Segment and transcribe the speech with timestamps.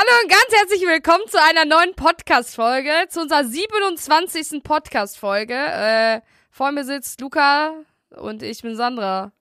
[0.00, 4.62] Hallo und ganz herzlich willkommen zu einer neuen Podcast-Folge, zu unserer 27.
[4.62, 5.52] Podcast-Folge.
[5.52, 7.74] Äh, vor mir sitzt Luca
[8.16, 9.32] und ich bin Sandra.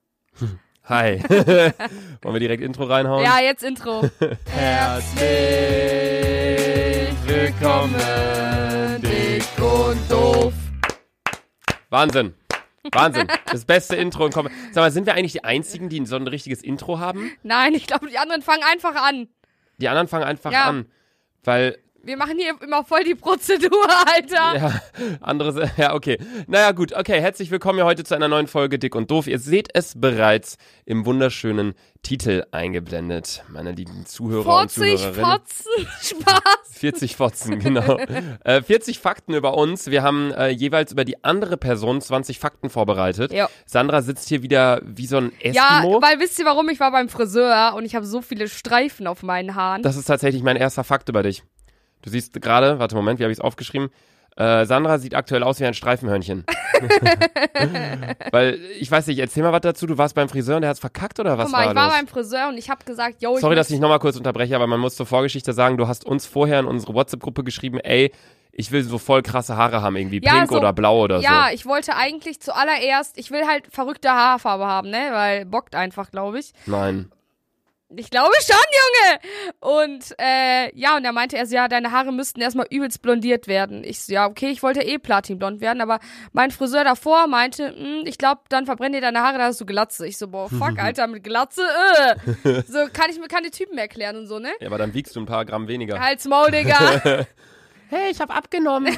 [0.83, 1.23] Hi.
[1.29, 3.23] Wollen wir direkt Intro reinhauen?
[3.23, 4.03] Ja, jetzt Intro.
[4.47, 5.23] Herzlich
[7.25, 10.53] willkommen, dick und doof.
[11.89, 12.33] Wahnsinn.
[12.91, 13.29] Wahnsinn.
[13.45, 14.51] Das beste Intro im Kommen.
[14.73, 17.31] Sag mal, sind wir eigentlich die Einzigen, die so ein richtiges Intro haben?
[17.43, 19.29] Nein, ich glaube, die anderen fangen einfach an.
[19.79, 20.65] Die anderen fangen einfach Ja.
[20.65, 20.85] an.
[21.43, 21.77] Weil,
[22.09, 24.57] Wir machen hier immer voll die Prozedur, Alter.
[24.57, 24.81] ja,
[25.21, 26.17] andere, ja, okay.
[26.47, 29.27] Naja, gut, okay, herzlich willkommen hier heute zu einer neuen Folge Dick und Doof.
[29.27, 35.23] Ihr seht es bereits im wunderschönen Titel eingeblendet, meine lieben Zuhörer und 40 Zuhörerinnen.
[35.23, 36.41] Fotzen, Spaß.
[36.71, 37.97] 40 Fotzen, genau.
[38.43, 39.91] äh, 40 Fakten über uns.
[39.91, 43.31] Wir haben äh, jeweils über die andere Person 20 Fakten vorbereitet.
[43.33, 43.49] Ja.
[43.67, 46.01] Sandra sitzt hier wieder wie so ein Ja, Eskimo.
[46.01, 46.69] weil wisst ihr warum?
[46.69, 49.83] Ich war beim Friseur und ich habe so viele Streifen auf meinen Haaren.
[49.83, 51.43] das ist tatsächlich mein erster Fakt über dich.
[52.01, 53.89] Du siehst gerade, warte Moment, wie habe ich es aufgeschrieben?
[54.37, 56.45] Äh, Sandra sieht aktuell aus wie ein Streifenhörnchen.
[58.31, 59.85] Weil, ich weiß nicht, erzähl mal was dazu.
[59.85, 61.85] Du warst beim Friseur und der hat's verkackt oder was Guck mal, war ich war
[61.87, 61.93] los?
[61.95, 64.67] beim Friseur und ich habe gesagt, yo, ich Sorry, dass ich nochmal kurz unterbreche, aber
[64.67, 68.11] man muss zur Vorgeschichte sagen, du hast uns vorher in unsere WhatsApp-Gruppe geschrieben, ey,
[68.51, 71.47] ich will so voll krasse Haare haben, irgendwie Ja, pink so- oder blau oder Ja,
[71.49, 71.55] so.
[71.55, 75.09] ich wollte eigentlich zuallererst, ich will halt verrückte Haarfarbe haben, ne?
[75.11, 76.53] Weil bockt einfach, glaube ich.
[76.65, 77.11] Nein.
[77.95, 79.79] Ich glaube schon, Junge!
[79.87, 83.83] Und äh, ja, und er meinte erst, ja, deine Haare müssten erstmal übelst blondiert werden.
[83.83, 85.99] Ich so, ja, okay, ich wollte eh platinblond werden, aber
[86.31, 89.65] mein Friseur davor meinte, hm, ich glaube, dann verbrennen dir deine Haare, da hast du
[89.65, 90.05] Glatze.
[90.05, 92.61] Ich so, boah, fuck, Alter, mit Glatze, äh.
[92.67, 94.49] So, kann ich mir keine Typen erklären und so, ne?
[94.59, 95.99] Ja, aber dann wiegst du ein paar Gramm weniger.
[95.99, 97.25] Halt's Maul, Digga.
[97.91, 98.95] Hey, ich hab abgenommen.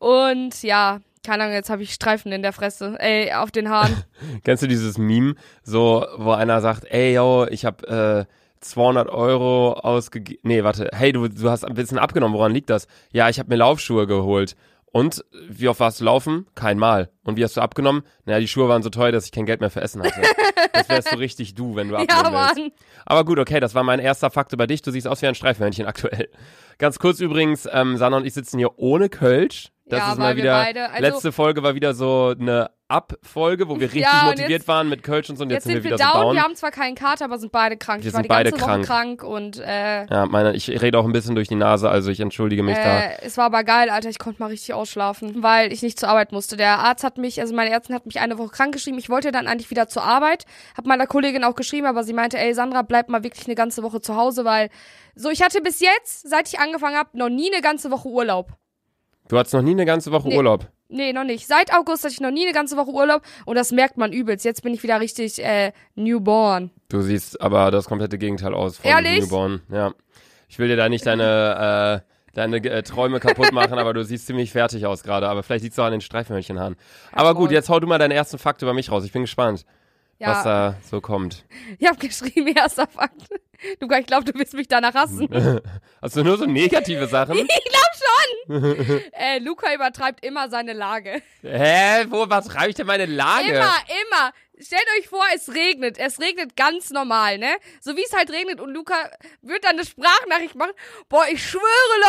[0.00, 4.04] und ja, keine Ahnung, jetzt habe ich Streifen in der Fresse, ey, auf den Haaren.
[4.44, 8.24] Kennst du dieses Meme, so, wo einer sagt, ey, yo, ich hab äh,
[8.60, 10.40] 200 Euro ausgegeben.
[10.44, 12.86] Nee, warte, hey, du, du hast ein bisschen abgenommen, woran liegt das?
[13.12, 14.56] Ja, ich habe mir Laufschuhe geholt.
[14.92, 16.46] Und wie oft warst du laufen?
[16.56, 17.10] Kein Mal.
[17.22, 18.02] Und wie hast du abgenommen?
[18.24, 20.20] Naja, die Schuhe waren so teuer, dass ich kein Geld mehr für Essen hatte.
[20.72, 22.56] das wärst so richtig du, wenn du ja, abnehmen willst.
[22.56, 22.72] Mann.
[23.06, 24.82] Aber gut, okay, das war mein erster Fakt über dich.
[24.82, 26.28] Du siehst aus wie ein Streifenhörnchen aktuell.
[26.78, 29.70] Ganz kurz übrigens, ähm, Sanna und ich sitzen hier ohne Kölsch.
[29.90, 30.56] Das Ja, ist mal wieder.
[30.56, 34.88] also- letzte Folge war wieder so eine Ab-Folge, wo wir richtig Ja, motiviert jetzt- waren
[34.88, 35.44] mit Kölsch und so.
[35.44, 36.34] Und Jetzt jetzt, sind wir wieder down, so down.
[36.34, 38.02] wir haben zwar keinen Kater, aber sind beide krank.
[38.02, 38.78] Wir ich war sind die beide ganze krank.
[38.80, 42.10] Woche krank und äh, ja, meine, ich rede auch ein bisschen durch die Nase, also
[42.10, 43.00] ich entschuldige mich da.
[43.02, 44.08] äh, es war aber geil, Alter.
[44.08, 46.56] Ich konnte mal richtig ausschlafen, weil ich nicht zur Arbeit musste.
[46.56, 48.98] Der Arzt hat mich, also meine Ärztin hat mich eine Woche krank geschrieben.
[48.98, 50.44] Ich wollte dann eigentlich wieder zur Arbeit,
[50.76, 53.84] hab meiner Kollegin auch geschrieben, aber sie meinte, ey Sandra, bleib mal wirklich eine ganze
[53.84, 54.68] Woche zu Hause, weil
[55.14, 58.48] so ich hatte bis jetzt, seit ich angefangen habe, noch nie eine ganze Woche Urlaub.
[59.30, 60.36] Du hattest noch nie eine ganze Woche Nee.
[60.36, 60.66] Urlaub.
[60.88, 61.46] Nee, noch nicht.
[61.46, 64.44] Seit August hatte ich noch nie eine ganze Woche Urlaub und das merkt man übelst.
[64.44, 66.72] Jetzt bin ich wieder richtig äh, newborn.
[66.88, 69.20] Du siehst aber das komplette Gegenteil aus von Ehrlich?
[69.20, 69.62] Newborn.
[69.70, 69.92] Ja.
[70.48, 74.26] Ich will dir da nicht deine, äh, deine äh, Träume kaputt machen, aber du siehst
[74.26, 75.28] ziemlich fertig aus gerade.
[75.28, 76.74] Aber vielleicht liegt's auch an den Streifenhörnchenhaaren.
[77.12, 79.04] Aber gut, jetzt hau du mal deinen ersten Fakt über mich raus.
[79.04, 79.64] Ich bin gespannt,
[80.20, 81.44] Ja, was da so kommt.
[81.78, 83.22] ich habe geschrieben, erster Fakt.
[83.80, 85.28] Luca, ich glaube, du wirst mich danach hassen.
[86.02, 87.36] Hast du nur so negative Sachen?
[87.48, 89.00] Ich glaube schon.
[89.12, 91.22] äh, Luca übertreibt immer seine Lage.
[91.42, 92.04] Hä?
[92.08, 93.48] Wo, was reicht denn meine Lage?
[93.48, 94.32] Immer, immer.
[94.62, 95.98] Stellt euch vor, es regnet.
[95.98, 97.50] Es regnet ganz normal, ne?
[97.80, 98.94] So wie es halt regnet und Luca
[99.42, 100.72] wird dann eine Sprachnachricht machen.
[101.08, 101.62] Boah, ich schwöre,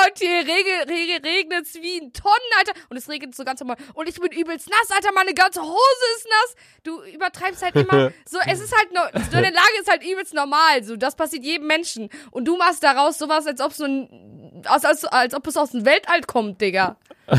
[0.04, 2.74] Leute, hier rege, rege, regnet's wie ein Tonnen, Alter.
[2.90, 3.78] Und es regnet so ganz normal.
[3.94, 5.12] Und ich bin übelst nass, Alter.
[5.14, 6.56] Meine ganze Hose ist nass.
[6.84, 8.12] Du übertreibst halt immer.
[8.26, 10.84] So, es ist halt nur, so eine Lage ist halt übelst normal.
[10.84, 12.10] So, das passiert jedem Menschen.
[12.32, 15.72] Und du machst daraus sowas, als ob so ein, als, als, als ob es aus
[15.72, 16.98] dem Weltall kommt, Digga.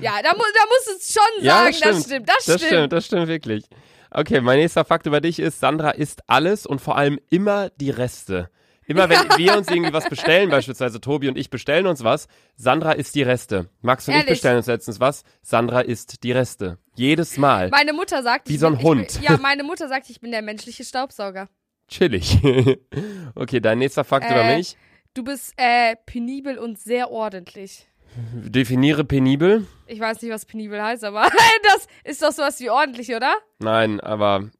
[0.00, 2.92] Ja, da, mu da musst du es schon Ja, sagen, das stimmt, das, Das stimmt,
[2.92, 3.64] das stimmt wirklich.
[4.10, 7.90] Okay, mein nächster Fakt über dich ist, Sandra isst alles und vor allem immer die
[7.90, 8.50] Reste.
[8.86, 12.26] Immer wenn wir uns irgendwie was bestellen, beispielsweise Tobi und ich bestellen uns was,
[12.56, 13.68] Sandra isst die Reste.
[13.82, 14.30] Max und ich Ehrlich?
[14.34, 16.78] bestellen uns letztens was, Sandra isst die Reste.
[16.96, 17.68] Jedes Mal.
[17.68, 19.10] Meine Mutter sagt, Wie ich so ein bin, Hund.
[19.10, 21.48] Ich bin, ja, meine Mutter sagt, ich bin der menschliche Staubsauger.
[21.88, 22.38] Chillig.
[23.34, 24.32] okay, dein nächster Fakt Äh.
[24.32, 24.76] über mich.
[25.14, 27.88] Du bist äh, penibel und sehr ordentlich.
[28.34, 29.66] Definiere penibel.
[29.86, 31.22] Ich weiß nicht, was penibel heißt, aber
[31.62, 33.34] das ist doch sowas wie ordentlich, oder?
[33.58, 34.50] Nein, aber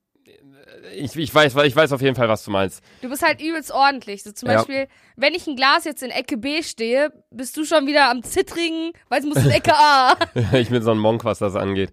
[0.95, 2.83] ich, ich, weiß, ich weiß auf jeden Fall, was du meinst.
[3.03, 4.23] Du bist halt übelst ordentlich.
[4.23, 4.57] So zum Ja.
[4.57, 8.23] Beispiel, wenn ich ein Glas jetzt in Ecke B stehe, bist du schon wieder am
[8.23, 10.17] Zittrigen, weil es muss in Ecke A.
[10.53, 11.93] ich bin so ein Monk, was das angeht.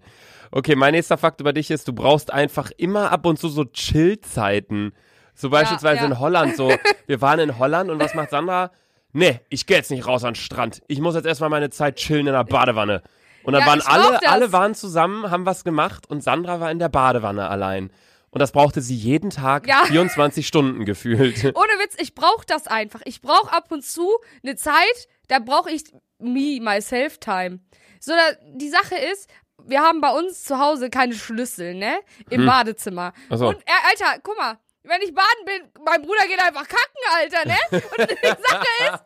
[0.50, 3.64] Okay, mein nächster Fakt über dich ist, du brauchst einfach immer ab und zu so
[3.64, 4.92] Chill-Zeiten.
[5.34, 6.06] So beispielsweise ja.
[6.06, 6.56] in Holland.
[6.56, 6.72] So,
[7.06, 8.70] wir waren in Holland und was macht Sandra?
[9.16, 10.82] Nee, ich gehe jetzt nicht raus an den Strand.
[10.88, 13.02] Ich muss jetzt erstmal meine Zeit chillen in der Badewanne.
[13.44, 16.78] Und dann Ja, waren alle, alle waren zusammen, haben was gemacht und Sandra war in
[16.78, 17.90] der Badewanne allein.
[18.30, 19.84] und das brauchte sie jeden Tag Ja.
[19.86, 21.36] 24 Stunden gefühlt.
[21.44, 23.00] Ohne Witz, ich brauche das einfach.
[23.06, 25.84] Ich brauche ab und zu eine Zeit, da brauche ich
[26.18, 27.60] me, myself time.
[28.00, 29.30] So, da, die Sache ist,
[29.64, 31.94] wir haben bei uns zu Hause keine Schlüssel, ne?
[32.28, 33.14] Im Badezimmer.
[33.30, 33.48] Ach so.
[33.48, 37.46] Und, äh, Alter, guck mal, wenn ich baden bin, mein Bruder geht einfach kacken, Alter,
[37.46, 37.58] ne?
[37.70, 39.04] Und die Sache ist,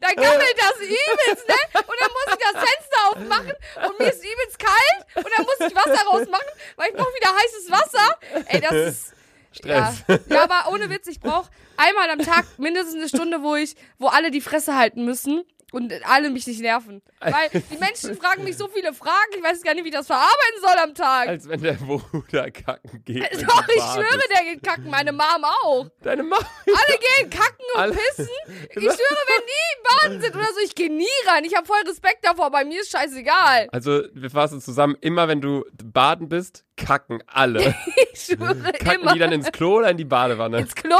[0.00, 1.54] dann gammelt das übelst, ne?
[1.74, 3.52] Und dann muss ich das Fenster aufmachen
[3.86, 7.34] und mir ist übelst kalt und dann muss ich Wasser rausmachen, weil ich brauche wieder
[7.34, 8.18] heißes Wasser.
[8.46, 9.14] Ey, das ist...
[9.52, 10.02] Stress.
[10.08, 13.76] Ja, ja aber ohne Witz, ich brauche einmal am Tag mindestens eine Stunde, wo ich,
[13.98, 17.02] wo alle die Fresse halten müssen und alle mich nicht nerven.
[17.20, 20.06] Weil die Menschen fragen mich so viele Fragen, ich weiß gar nicht, wie ich das
[20.06, 21.28] verarbeiten soll am Tag.
[21.28, 23.22] Als wenn der Bruder kacken geht.
[23.22, 25.86] wenn Doch, ich schwöre, der geht kacken, meine Mom auch.
[26.02, 26.46] Deine Mama.
[26.66, 28.28] Alle gehen kacken und Alle- pissen.
[28.70, 31.44] Ich schwöre, wenn die im Baden sind oder so, ich gehe nie rein.
[31.44, 33.68] Ich habe voll Respekt davor, bei mir ist scheißegal.
[33.72, 37.74] Also, wir fassen zusammen, immer wenn du baden bist, kacken alle.
[38.16, 40.58] Ich schwöre Kacken immer die dann ins Klo oder in die Badewanne?
[40.60, 40.94] ins Klo.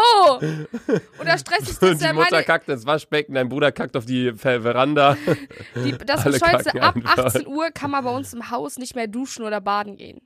[1.20, 4.04] Oder stressigste Und ist die ja Mutter meine, kackt ins Waschbecken, dein Bruder kackt auf
[4.04, 5.16] die Ver Veranda.
[5.76, 7.26] Die, das kacken ab einfach.
[7.26, 10.22] 18 Uhr kann man bei uns im Haus nicht mehr duschen oder baden gehen.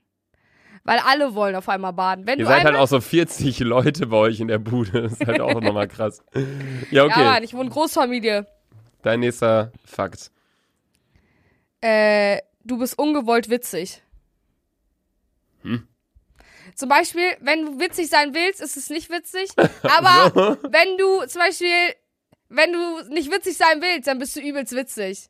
[0.84, 2.26] Weil alle wollen auf einmal baden.
[2.26, 5.02] Wenn Ihr du seid halt auch so 40 Leute bei euch in der Bude.
[5.02, 6.22] Das ist halt auch nochmal krass.
[6.32, 6.40] Ja,
[6.90, 7.24] Ja, okay.
[7.24, 8.46] Mann, ich wohne Großfamilie.
[9.02, 10.30] Dein nächster Fakt.
[11.82, 14.02] Äh, du bist ungewollt witzig.
[15.62, 15.86] Hm?
[16.74, 19.50] Zum Beispiel, wenn du witzig sein willst, ist es nicht witzig.
[19.82, 21.94] Aber wenn du zum Beispiel,
[22.48, 25.28] wenn du nicht witzig sein willst, dann bist du übelst witzig.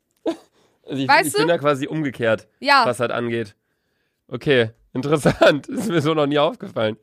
[0.83, 1.39] Also ich, Weißt ich du?
[1.39, 2.83] bin da quasi umgekehrt, Ja.
[2.85, 3.55] was das angeht.
[4.27, 5.67] Okay, interessant.
[5.67, 6.97] Ist mir so noch nie aufgefallen.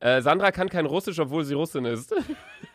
[0.00, 2.12] Äh, Sandra kann kein Russisch, obwohl sie Russin ist.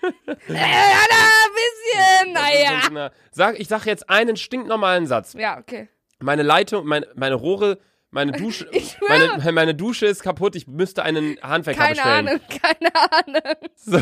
[0.02, 2.34] Äh, ein bisschen.
[2.34, 2.82] Naja.
[2.92, 5.34] Na, Sag, ich sag jetzt einen stinknormalen Satz.
[5.34, 5.90] Ja, okay.
[6.20, 7.78] Meine Leitung, meine, meine Rohre,
[8.12, 8.70] meine Dusche,
[9.10, 10.56] meine, meine Dusche ist kaputt.
[10.56, 12.28] Ich müsste einen Handwerker Keine bestellen.
[12.28, 13.70] Ahnung, keine Ahnung.
[13.76, 14.00] So.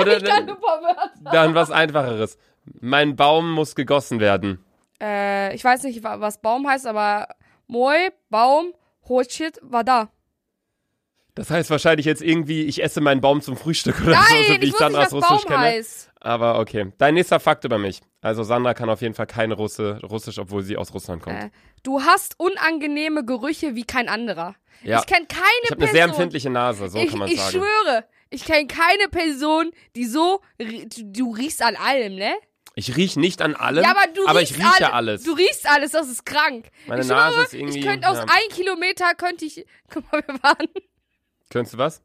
[0.00, 0.56] Oder dann,
[1.32, 2.38] dann was Einfacheres.
[2.80, 4.64] Mein Baum muss gegossen werden.
[5.00, 7.28] Äh, ich weiß nicht, wa- was Baum heißt, aber
[7.66, 8.72] Moi, Baum,
[9.08, 10.08] Hochit, war da.
[11.36, 14.42] Das heißt wahrscheinlich jetzt irgendwie, ich esse meinen Baum zum Frühstück oder so, so Nein,
[14.48, 15.58] wie ich ich wusste nicht, Russisch kenne.
[15.58, 16.10] heißt.
[16.18, 16.92] Aber okay.
[16.98, 18.00] Dein nächster Fakt über mich.
[18.22, 21.36] Also Sandra kann auf jeden Fall keine Russe, Russisch, obwohl sie aus Russland kommt.
[21.44, 21.50] Äh,
[21.84, 24.56] du hast unangenehme Gerüche wie kein anderer.
[24.82, 24.98] ja.
[24.98, 25.94] Ich kenne keine Ich habe eine Person.
[25.94, 27.52] sehr empfindliche Nase, so ich, kann man ich sagen.
[27.52, 32.32] schwöre, ich kenne keine Person, die so, du, riechst an allem, ne?
[32.74, 35.22] Ich riech nicht an allem, Ja, aber du aber ich rieche alle- alles.
[35.22, 36.66] Du riechst alles, das ist krank.
[36.86, 38.24] Meine ich Nase schwöre, ist irgendwie- ich könnte aus ja.
[38.24, 40.66] ein Kilometer könnte ich, guck mal, wir waren,
[41.50, 42.02] Könntest du was?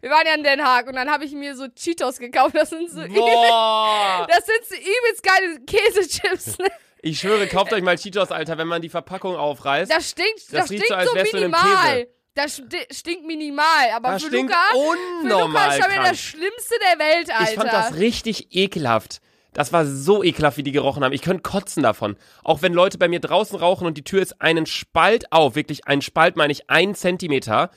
[0.00, 2.54] wir waren ja in Den Haag und dann habe ich mir so Cheetos gekauft.
[2.54, 4.26] Das sind so, übel, Boah!
[4.30, 6.58] das sind so übelst geile Käsechips.
[6.58, 6.68] Ne?
[7.02, 9.90] Ich schwöre, kauft euch mal Cheetos, Alter, wenn man die Verpackung aufreißt.
[9.90, 11.94] Das stinkt, das, Das stinkt so, als so minimal.
[11.96, 12.08] Käse.
[12.34, 14.92] Das sti- stinkt minimal, aber das für stinkt Luca, für Luca
[15.22, 17.50] unnormal ist schon das Schlimmste der Welt, Alter.
[17.50, 19.20] Ich fand das richtig ekelhaft.
[19.54, 21.14] Das war so ekelhaft, wie die gerochen haben.
[21.14, 22.18] Ich könnte kotzen davon.
[22.44, 25.86] Auch wenn Leute bei mir draußen rauchen und die Tür ist einen Spalt auf, wirklich
[25.86, 27.70] ein Spalt meine ich ein Zentimeter.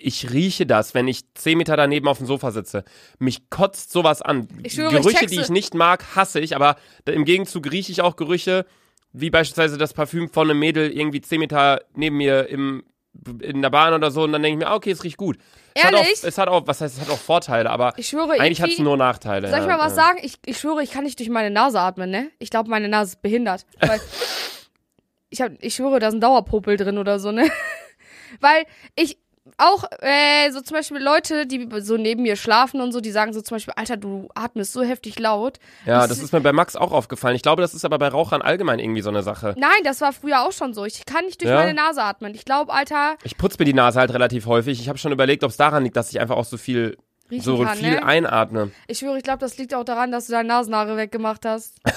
[0.00, 2.84] Ich rieche das, wenn ich zehn Meter daneben auf dem Sofa sitze.
[3.18, 4.46] Mich kotzt sowas an.
[4.62, 5.32] Ich schwöre, ich Gerüche, check's.
[5.32, 8.64] die ich nicht mag, hasse ich, aber im Gegenzug rieche ich auch Gerüche,
[9.12, 12.84] wie beispielsweise das Parfüm von einem Mädel irgendwie zehn Meter neben mir im,
[13.42, 15.36] in der Bahn oder so und dann denke ich mir, ah, okay, es riecht gut.
[15.74, 16.22] Es hat, auch, Ehrlich?
[16.22, 18.78] es hat auch, was heißt, es hat auch Vorteile, aber ich schwöre, eigentlich hat es
[18.78, 19.50] nur Nachteile.
[19.50, 20.04] Soll ich mal was ja.
[20.04, 20.18] sagen?
[20.22, 22.30] Ich, ich schwöre, ich kann nicht durch meine Nase atmen, ne?
[22.38, 23.66] Ich glaube, meine Nase ist behindert.
[23.80, 24.00] Weil
[25.30, 27.50] ich, hab, ich schwöre, da ist ein Dauerpopel drin oder so, ne?
[28.40, 28.64] Weil
[28.94, 29.18] ich
[29.56, 33.32] auch, äh, so zum Beispiel Leute, die so neben mir schlafen und so, die sagen
[33.32, 35.58] so zum Beispiel, Alter, du atmest so heftig laut.
[35.86, 37.36] Ja, Ich- das ist mir bei Max auch aufgefallen.
[37.36, 39.54] Ich glaube, das ist aber bei Rauchern allgemein irgendwie so eine Sache.
[39.56, 40.84] Nein, das war früher auch schon so.
[40.84, 41.56] Ich kann nicht durch Ja?
[41.56, 42.34] meine Nase atmen.
[42.34, 44.80] Ich glaube, Alter, Ich putze mir die Nase halt relativ häufig.
[44.80, 46.96] Ich habe schon überlegt, ob es daran liegt, dass ich einfach auch so viel,
[47.30, 48.04] riechen so kann, viel ne?
[48.04, 48.70] einatme.
[48.86, 51.74] Ich schwöre, ich glaube, das liegt auch daran, dass du deine Nasenhaare weggemacht hast.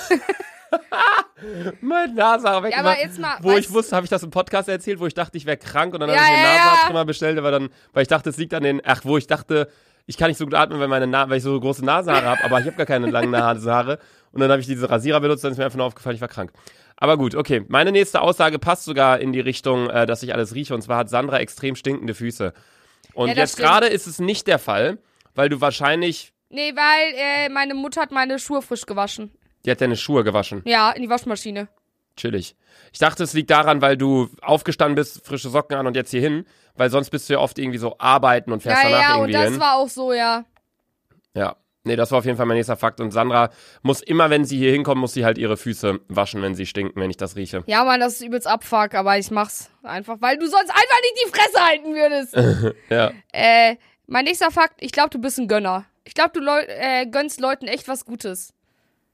[1.82, 2.86] Meine Nase Ja, weggemacht.
[2.86, 5.38] aber jetzt mal, wo ich wusste, habe ich das im Podcast erzählt, wo ich dachte,
[5.38, 7.04] ich wäre krank und dann Ja, habe ich mir ja, einen ja.
[7.04, 9.68] Bestellt, aber dann, weil ich dachte, es liegt an den, ach, wo ich dachte,
[10.06, 12.44] ich kann nicht so gut atmen, weil, meine Na weil ich so große Nasenhaare habe,
[12.44, 14.00] aber ich habe gar keine langen Nasenhaare.
[14.32, 16.28] Und dann habe ich diese Rasierer benutzt, dann ist mir einfach nur aufgefallen, ich war
[16.28, 16.52] krank.
[16.98, 17.66] Aber gut, okay.
[17.68, 20.76] Meine nächste Aussage passt sogar in die Richtung, äh, dass ich alles rieche.
[20.76, 22.54] Und zwar hat Sandra extrem stinkende Füße.
[23.14, 25.00] Und Ja, jetzt gerade ist es nicht der Fall,
[25.34, 29.32] weil du wahrscheinlich, Nee, weil äh, meine Mutter hat meine Schuhe frisch gewaschen.
[29.66, 30.62] Die hat deine Schuhe gewaschen.
[30.66, 31.68] Ja, in die Waschmaschine.
[32.18, 32.56] Chillig.
[32.92, 36.22] Ich dachte, es liegt daran, weil du aufgestanden bist, frische Socken an und jetzt hier
[36.22, 39.16] hin, weil sonst bist du ja oft irgendwie so arbeiten und fährst Ja, danach ja,
[39.16, 39.60] und irgendwie das hin.
[39.60, 40.44] war auch so, ja.
[41.34, 41.56] ja.
[41.84, 43.00] Nee, das war auf jeden Fall mein nächster Fakt.
[43.00, 43.50] Und Sandra
[43.82, 47.00] muss immer, wenn sie hier hinkommt, muss sie halt ihre Füße waschen, wenn sie stinken,
[47.02, 47.64] wenn ich das rieche.
[47.66, 51.26] Ja, Mann, das ist übelst Abfuck, aber ich mach's einfach, weil du sonst einfach nicht
[51.26, 52.76] die Fresse halten würdest.
[52.90, 53.12] Ja.
[53.32, 55.86] äh, mein nächster Fakt, ich glaube, du bist ein Gönner.
[56.04, 58.54] Ich glaube, du Leu äh, gönnst Leuten echt was Gutes.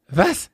[0.09, 0.49] Was?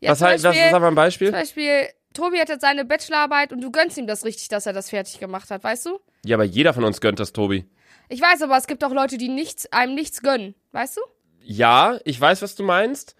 [0.00, 1.28] Ja, was Beispiel, ist aber ein Beispiel?
[1.28, 4.72] zum Beispiel, Tobi hat jetzt seine Bachelorarbeit und du gönnst ihm das richtig, dass er
[4.72, 5.98] das fertig gemacht hat, weißt du?
[6.24, 7.68] Ja, aber jeder von uns gönnt das, Tobi.
[8.08, 11.00] Ich weiß, aber es gibt auch Leute, die nichts, einem nichts gönnen, weißt du?
[11.42, 13.14] Ja, ich weiß, was du meinst.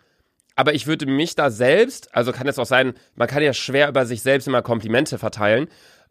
[0.57, 3.89] Aber ich würde mich da selbst, also kann es auch sein, man kann ja schwer
[3.89, 5.69] über sich selbst immer Komplimente verteilen.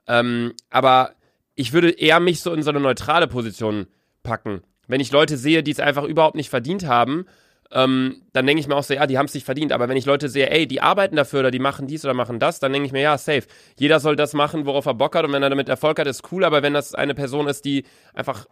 [0.07, 1.11] Ähm, aber
[1.55, 3.87] ich würde eher mich so in so eine neutrale Position
[4.23, 4.61] packen.
[4.87, 7.25] Wenn ich Leute sehe, die es einfach überhaupt nicht verdient haben,
[7.71, 9.71] ähm, dann denke ich mir auch so, ja, die haben es nicht verdient.
[9.71, 12.39] Aber wenn ich Leute sehe, ey, die arbeiten dafür oder die machen dies oder machen
[12.39, 13.43] das, dann denke ich mir, ja, safe.
[13.77, 15.25] Jeder soll das machen, worauf er Bock hat.
[15.25, 16.43] Und wenn er damit Erfolg hat, ist cool.
[16.43, 17.83] Aber wenn das eine Person ist, die
[18.13, 18.45] einfach,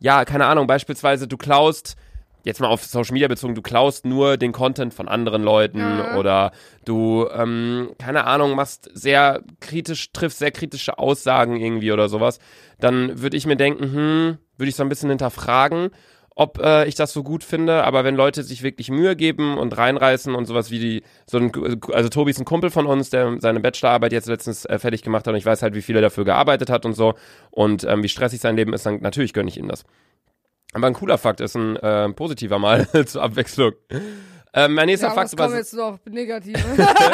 [0.00, 1.96] ja, keine Ahnung, beispielsweise du klaust,
[2.44, 6.16] jetzt mal auf Social Media bezogen, du klaust nur den Content von anderen Leuten Ja.
[6.16, 6.52] oder
[6.84, 12.38] du, ähm, keine Ahnung, machst sehr kritisch, triffst sehr kritische Aussagen irgendwie oder sowas,
[12.78, 15.90] dann würde ich mir denken, hm, würde ich so ein bisschen hinterfragen,
[16.38, 19.76] ob äh, ich das so gut finde, aber wenn Leute sich wirklich Mühe geben und
[19.76, 21.50] reinreißen und sowas wie die, so ein,
[21.92, 25.26] also Tobi ist ein Kumpel von uns, der seine Bachelorarbeit jetzt letztens äh, fertig gemacht
[25.26, 27.14] hat und ich weiß halt, wie viel er dafür gearbeitet hat und so
[27.50, 29.84] und ähm, wie stressig sein Leben ist, dann natürlich gönne ich ihm das.
[30.74, 33.72] Aber ein cooler Fakt ist ein äh, positiver mal zur Abwechslung.
[34.52, 36.58] Ähm, mein nächster Ja, Fakt über jetzt noch negative?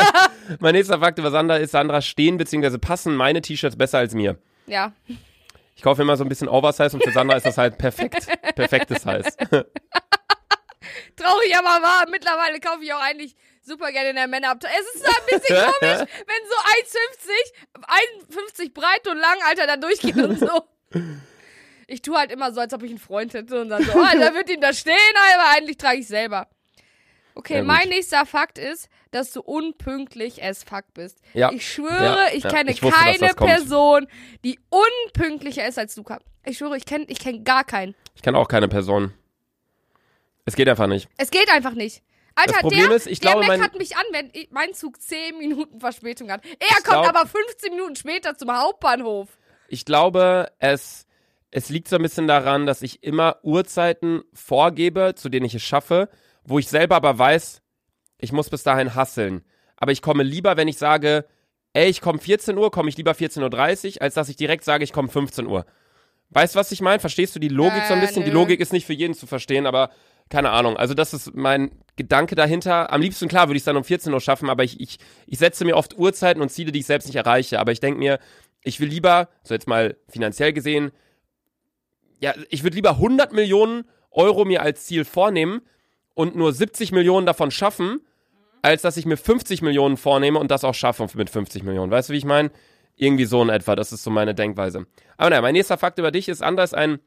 [0.59, 2.76] mein nächster Fakt über Sandra ist, Sandra stehen bzw.
[2.79, 4.37] passen meine T-Shirts besser als mir.
[4.67, 4.93] ja.
[5.83, 8.29] Ich kaufe immer so ein bisschen Oversize und für Sandra ist das halt perfekt.
[8.55, 9.37] Perfektes Size.
[11.17, 12.05] Traurig, aber wahr.
[12.09, 14.79] Mittlerweile kaufe ich auch eigentlich super gerne in der Männerabteilung.
[14.79, 16.55] Es ist ein bisschen komisch, wenn so
[18.31, 20.62] 1,50, 1,50 breit und lang, Alter, da durchgeht und so.
[21.89, 24.07] Ich tue halt immer so, als ob ich einen Freund hätte und dann so, oh,
[24.21, 24.95] da wird ihm da stehen,
[25.35, 26.47] aber eigentlich trage ich selber.
[27.35, 31.19] Okay, Ja, mein nächster Fakt ist, dass du unpünktlich as fuck bist.
[31.35, 31.51] Ja.
[31.53, 33.35] Ich schwöre, Ja, ich kenne Ich wusste, keine.
[33.35, 34.07] Person,
[34.45, 36.19] die unpünktlicher ist als Luca.
[36.45, 37.95] Ich schwöre, ich kenne ich kenn gar keinen.
[38.15, 39.12] Ich kann auch keine Person.
[40.45, 41.09] Es geht einfach nicht.
[41.17, 42.03] Es geht einfach nicht.
[42.35, 45.01] Alter, Das Problem der, ist, ich der glaube, mein- meckert mich an, wenn mein Zug
[45.01, 46.43] 10 Minuten Verspätung hat.
[46.45, 49.29] Er kommt glaub- aber 15 Minuten später zum Hauptbahnhof.
[49.69, 51.07] Ich glaube, es,
[51.51, 55.62] es liegt so ein bisschen daran, dass ich immer Uhrzeiten vorgebe, zu denen ich es
[55.62, 56.09] schaffe,
[56.44, 57.62] wo ich selber aber weiß,
[58.18, 59.44] ich muss bis dahin hasseln.
[59.76, 61.26] Aber ich komme lieber, wenn ich sage,
[61.72, 64.84] ey, ich komme 14 Uhr, komme ich lieber 14.30 Uhr, als dass ich direkt sage,
[64.84, 65.66] ich komme 15 Uhr.
[66.30, 67.00] Weißt du, was ich meine?
[67.00, 68.25] Verstehst du die Logik so ein Äh, bisschen?
[68.25, 68.37] Die nö.
[68.37, 69.90] Logik ist nicht für jeden zu verstehen, aber
[70.30, 70.76] keine Ahnung.
[70.76, 72.90] Also das ist mein Gedanke dahinter.
[72.92, 75.38] Am liebsten, klar, würde ich es dann um 14 Uhr schaffen, aber ich, ich, ich
[75.38, 77.61] setze mir oft Uhrzeiten und Ziele, die ich selbst nicht erreiche.
[77.61, 78.18] Aber ich denke mir,
[78.62, 80.92] ich will lieber, so jetzt mal finanziell gesehen,
[82.20, 85.61] ja, ich würde lieber 100 Millionen Euro mir als Ziel vornehmen
[86.14, 88.00] und nur 70 Millionen davon schaffen,
[88.62, 91.90] als dass ich mir 50 Millionen vornehme und das auch schaffe mit 50 Millionen.
[91.90, 92.50] Weißt du, wie ich meine?
[92.97, 93.75] Irgendwie so in etwa.
[93.75, 94.87] Das ist so meine Denkweise.
[95.16, 97.00] Aber naja, mein nächster Fakt über dich ist, Andra ist ein,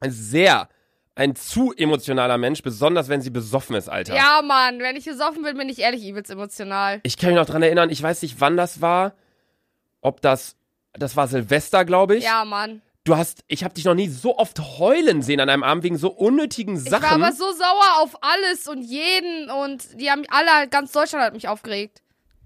[0.00, 0.68] ein sehr,
[1.14, 4.14] ein zu emotionaler Mensch, besonders wenn sie besoffen ist, Alter.
[4.14, 7.00] Ja, Mann, wenn ich besoffen bin, bin ich ehrlich übelst emotional.
[7.04, 9.14] Ich kann mich noch dran erinnern, ich weiß nicht, wann das war.
[10.00, 10.56] Ob das,
[10.92, 12.24] das war Silvester, glaube ich.
[12.24, 12.82] Ja, Mann.
[13.08, 15.96] Du hast, ich habe dich noch nie so oft heulen sehen an einem Abend wegen
[15.96, 17.22] so unnötigen Ich war Sachen.
[17.22, 21.48] aber so sauer auf alles und jeden und die haben alle, ganz Deutschland hat mich
[21.48, 22.02] aufgeregt.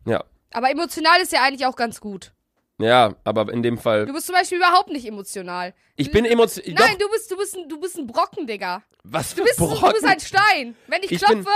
[0.06, 0.22] ja.
[0.54, 2.32] Aber emotional ist ja eigentlich auch ganz gut.
[2.78, 4.04] Ja, aber in dem Fall.
[4.06, 5.72] Du bist zum Beispiel überhaupt nicht emotional.
[5.96, 6.74] Ich bin emotional.
[6.88, 8.82] Nein, du bist, du bist, ein, du bist ein Brocken, Digga.
[9.02, 9.92] was für Du bist, du Brocken.
[9.94, 10.76] bist ein Stein.
[10.88, 11.46] Wenn ich, Ich klopfe, bin-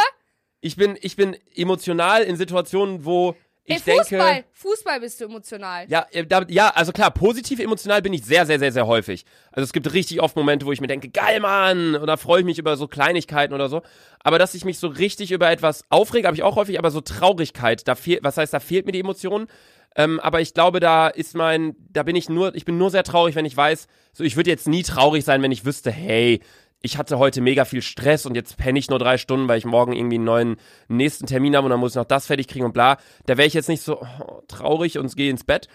[0.62, 3.36] ich bin, ich bin emotional in Situationen, wo
[3.66, 4.49] ich ey, Fußball, denke.
[4.52, 5.87] Fußball bist du emotional.
[5.88, 9.25] Ja, äh, ja, also klar, positiv emotional bin ich sehr, sehr, sehr, sehr häufig.
[9.50, 12.46] Also es gibt richtig oft Momente, wo ich mir denke, geil, Mann, oder freue ich
[12.46, 13.82] mich über so Kleinigkeiten oder so.
[14.20, 17.00] Aber dass ich mich so richtig über etwas aufrege, habe ich auch häufig, aber so
[17.00, 19.49] Traurigkeit, da fehlt, was heißt, da fehlt mir die Emotion.
[19.96, 23.02] Ähm, aber ich glaube, da ist mein, da bin ich nur, ich bin nur sehr
[23.02, 26.40] traurig, wenn ich weiß, so ich würde jetzt nie traurig sein, wenn ich wüsste, hey,
[26.86, 29.64] ich hatte heute mega viel Stress und jetzt penne ich nur drei Stunden, weil ich
[29.64, 30.56] morgen irgendwie einen neuen
[30.88, 32.96] nächsten Termin habe und dann muss ich noch das fertig kriegen und bla.
[33.26, 35.68] Da wäre ich jetzt nicht so oh, traurig und gehe ins Bett.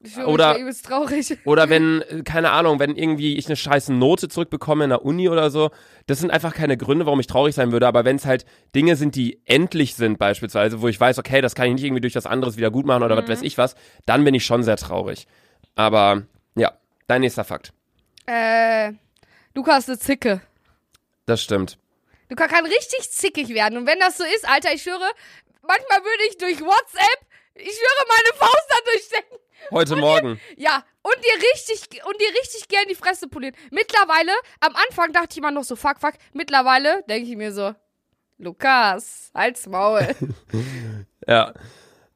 [0.00, 1.38] Ich Oder- übelst traurig.
[1.44, 5.28] Oder wenn, äh, keine Ahnung, wenn irgendwie ich eine scheiß Note zurückbekomme in der Uni
[5.28, 5.70] oder so.
[6.06, 7.86] Das sind einfach keine Gründe, warum ich traurig sein würde.
[7.86, 8.44] Aber wenn es halt
[8.74, 12.02] Dinge sind, die endlich sind beispielsweise, wo ich weiß, okay, das kann ich nicht irgendwie
[12.02, 14.62] durch was anderes wieder gut machen oder was weiß ich was, dann bin ich schon
[14.62, 15.26] sehr traurig.
[15.74, 16.22] Aber
[16.56, 16.72] ja,
[17.06, 17.72] dein nächster Fakt.
[18.26, 18.92] Äh,
[19.54, 20.40] Luca ist eine Zicke.
[21.26, 21.78] Das stimmt.
[22.28, 23.76] Luca kann richtig zickig werden.
[23.78, 25.08] Und wenn das so ist, Alter, ich schwöre,
[25.62, 27.20] manchmal würde ich durch WhatsApp,
[27.54, 29.38] ich schwöre, meine Faust da durchstecken.
[29.70, 30.40] Heute Morgen.
[30.56, 33.54] Ja, und dir richtig, und dir richtig gern die Fresse polieren.
[33.70, 36.14] Mittlerweile, am Anfang dachte ich immer noch so, fuck, fuck.
[36.32, 37.74] Mittlerweile denke ich mir so,
[38.38, 40.06] Lukas, halt's Maul.
[41.28, 41.52] Ja.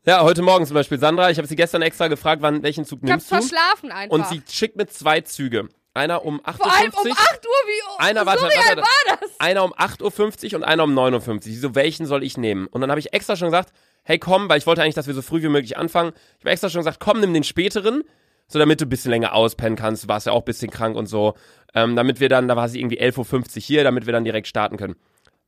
[0.07, 3.00] Ja, heute Morgen zum Beispiel Sandra, ich habe sie gestern extra gefragt, wann welchen Zug
[3.02, 3.35] Ich nimmst du?
[3.37, 4.14] verschlafen einfach.
[4.17, 5.69] Und sie schickt mir zwei Züge.
[5.93, 7.51] Einer um 8.50 Vor allem um 8 Uhr.
[7.51, 9.31] Uhr, wie Einer, warte, warte, war das?
[9.41, 11.57] Einer um 8.50 Uhr und einer um 9.50 Uhr.
[11.61, 12.67] So, welchen soll ich nehmen?
[12.69, 13.73] Und dann habe ich extra schon gesagt,
[14.05, 16.13] hey komm, weil ich wollte eigentlich, dass wir so früh wie möglich anfangen.
[16.39, 18.05] Ich habe extra schon gesagt, komm, nimm den späteren,
[18.47, 20.05] so damit du ein bisschen länger auspennen kannst.
[20.05, 21.35] Du warst ja auch ein bisschen krank und so.
[21.75, 24.47] Ähm, damit wir dann, da war sie irgendwie 11.50 Uhr hier, damit wir dann direkt
[24.47, 24.95] starten können.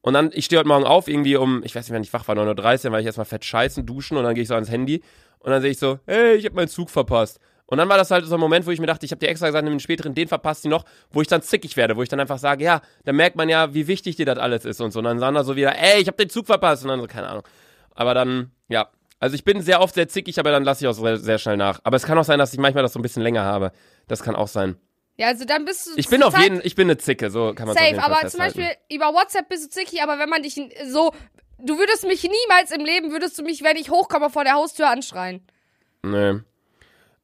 [0.00, 2.26] Und dann, ich stehe heute Morgen auf, irgendwie um, ich weiß nicht, wann ich wach
[2.26, 4.68] war, 9.30 Uhr, war ich erstmal fett scheißen, duschen und dann gehe ich so ans
[4.68, 5.02] Handy
[5.38, 7.38] und dann sehe ich so, hey, ich habe meinen Zug verpasst.
[7.72, 9.28] Und dann war das halt so ein Moment, wo ich mir dachte, ich habe dir
[9.28, 12.02] extra gesagt, nimm den späteren, den verpasst die noch, wo ich dann zickig werde, wo
[12.02, 14.82] ich dann einfach sage, ja, da merkt man ja, wie wichtig dir das alles ist
[14.82, 14.98] und so.
[14.98, 17.28] Und dann Sandra so wieder, ey, ich habe den Zug verpasst und dann so, keine
[17.28, 17.48] Ahnung.
[17.94, 18.90] Aber dann, ja.
[19.20, 21.56] Also ich bin sehr oft sehr zickig, aber dann lasse ich auch sehr, sehr schnell
[21.56, 21.80] nach.
[21.82, 23.72] Aber es kann auch sein, dass ich manchmal das so ein bisschen länger habe.
[24.06, 24.76] Das kann auch sein.
[25.16, 25.92] Ja, also dann bist du.
[25.96, 28.28] Ich bin auf Zeit jeden, ich bin eine Zicke, so kann man auf Safe, aber
[28.28, 28.38] zum.
[28.38, 30.60] Beispiel über WhatsApp bist du zickig, aber wenn man dich
[30.90, 31.12] so.
[31.58, 34.90] Du würdest mich niemals im Leben, würdest du mich, wenn ich hochkomme, vor der Haustür
[34.90, 35.46] anschreien.
[36.02, 36.40] Nee.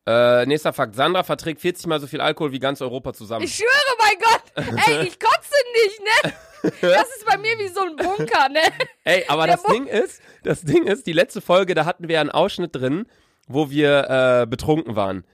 [0.08, 0.94] Äh, nächster Fakt.
[0.94, 3.44] Sandra verträgt 40 mal so viel Alkohol wie ganz Europa zusammen.
[3.44, 4.86] Ich schwöre, mein Gott.
[4.86, 6.32] Ey, ich kotze nicht, ne?
[6.80, 8.60] Das ist bei mir wie so ein Bunker, ne?
[9.04, 12.08] Ey, aber Der das Mo- Ding ist, das Ding ist, die letzte Folge, da hatten
[12.08, 13.04] wir einen Ausschnitt drin,
[13.48, 15.24] wo wir äh, betrunken waren.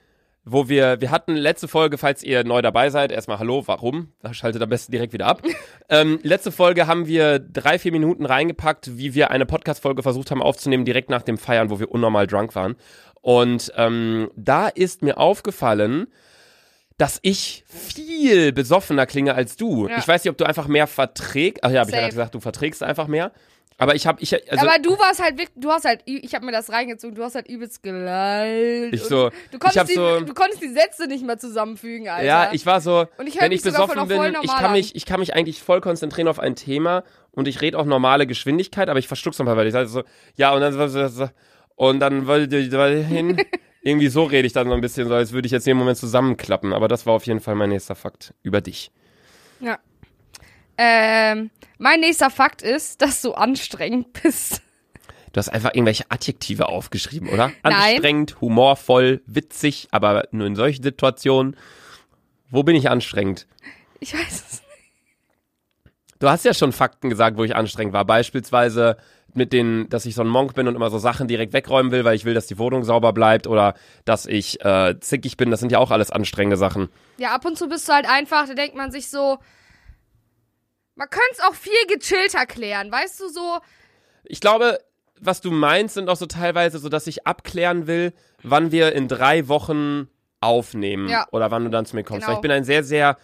[0.47, 4.13] Wo wir, wir hatten letzte Folge, falls ihr neu dabei seid, erstmal Hallo, warum?
[4.33, 5.41] Schaltet am besten direkt wieder ab.
[5.89, 10.43] ähm, letzte Folge haben wir drei, vier Minuten reingepackt, wie wir eine Podcast-Folge versucht haben
[10.43, 12.77] aufzunehmen, direkt nach dem Feiern, wo wir unnormal drunk waren.
[13.25, 16.09] Und ähm, da ist mir aufgefallen,
[16.99, 19.89] dass ich viel besoffener klinge als du.
[19.89, 19.97] Ja.
[19.97, 21.65] Ich weiß nicht, ob du einfach mehr verträgst.
[21.65, 23.33] Ach ja, hab ich ja gerade gesagt, du verträgst einfach mehr.
[23.79, 26.45] Aber ich habe, ich, also, aber du warst halt wirklich, du hast halt, ich habe
[26.45, 28.93] mir das reingezogen, du hast halt übelst geleilt.
[28.93, 32.25] Ich so- du konntest, die, so- du konntest die Sätze nicht mehr zusammenfügen, Alter.
[32.27, 34.73] ja, ich war so, Und ich wenn ich besoffen bin, ich kann an.
[34.73, 38.27] mich, ich kann mich eigentlich voll konzentrieren auf ein Thema und ich rede auch normale
[38.27, 40.05] Geschwindigkeit, aber ich verstuck's nochmal, weil ich sage so,
[40.37, 41.31] ja, und dann, so- so-
[41.77, 43.43] und dann wollte ich weil hin,
[43.83, 45.99] irgendwie so rede ich dann so ein bisschen so, als würde ich jetzt jeden Moment
[45.99, 48.91] zusammenklappen, aber das war auf jeden Fall mein nächster Fakt über dich.
[49.61, 49.79] Ja.
[50.77, 54.63] Ähm, mein nächster Fakt ist, dass du anstrengend bist.
[55.33, 57.49] Du hast einfach irgendwelche Adjektive aufgeschrieben, oder?
[57.63, 57.73] Nein.
[57.75, 61.57] Anstrengend, humorvoll, witzig, aber nur in solchen Situationen.
[62.51, 63.47] Wo bin ich anstrengend?
[64.01, 64.64] Ich weiß es nicht.
[66.21, 68.05] Du hast ja schon Fakten gesagt, wo ich anstrengend war.
[68.05, 68.97] Beispielsweise
[69.35, 72.05] mit den, dass ich so ein Monk bin und immer so Sachen direkt wegräumen will,
[72.05, 73.75] weil ich will, dass die Wohnung sauber bleibt oder
[74.05, 75.51] dass ich äh, zickig bin.
[75.51, 76.89] Das sind ja auch alles anstrengende Sachen.
[77.19, 79.39] Ja, ab und zu bist du halt einfach, da denkt man sich so,
[80.95, 83.59] man könnte es auch viel gechillter klären, weißt du, so,
[84.25, 84.79] Ich glaube,
[85.21, 89.09] was du meinst, sind auch so teilweise so, dass ich abklären will, wann wir in
[89.09, 90.09] drei Wochen
[90.41, 91.27] aufnehmen Ja.
[91.33, 92.21] oder wann du dann zu mir kommst.
[92.23, 92.29] Genau.
[92.29, 93.17] Weil ich bin ein sehr, sehr,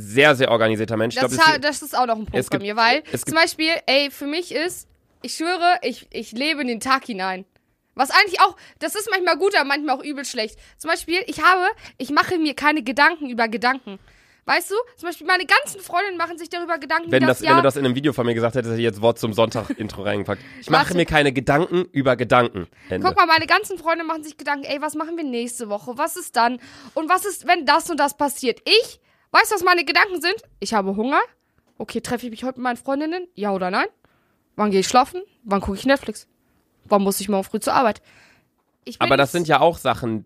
[0.00, 1.14] sehr, sehr organisierter Mensch.
[1.14, 3.72] Das, glaub, ha- es- das ist auch noch ein Punkt bei mir, weil zum Beispiel,
[3.86, 4.88] ey, für mich ist,
[5.22, 7.44] ich schwöre, ich, ich lebe in den Tag hinein.
[7.94, 10.58] Was eigentlich auch, das ist manchmal gut, aber manchmal auch übel schlecht.
[10.78, 11.64] Zum Beispiel, ich habe,
[11.98, 13.98] ich mache mir keine Gedanken über Gedanken.
[14.46, 14.74] Weißt du?
[14.96, 17.76] Zum Beispiel, meine ganzen Freundinnen machen sich darüber Gedanken, wenn, das, das, wenn du das
[17.76, 20.42] in einem Video von mir gesagt hättest, hätte ich jetzt Wort zum Sonntag-Intro reingepackt.
[20.60, 22.66] Ich mache mir keine Gedanken über Gedanken.
[22.88, 23.06] Ende.
[23.06, 25.92] Guck mal, meine ganzen Freunde machen sich Gedanken, ey, was machen wir nächste Woche?
[25.98, 26.58] Was ist dann?
[26.94, 28.60] Und was ist, wenn das und das passiert?
[28.64, 28.98] Ich,
[29.32, 30.36] weißt du, was meine Gedanken sind?
[30.60, 31.20] Ich habe Hunger.
[31.78, 33.26] Okay, treffe ich mich heute mit meinen Freundinnen?
[33.34, 33.86] Ja oder nein?
[34.56, 35.22] Wann gehe ich schlafen?
[35.44, 36.28] Wann gucke ich Netflix?
[36.84, 38.02] Wann muss ich morgen früh zur Arbeit?
[38.98, 40.24] Aber das sind ja auch Sachen,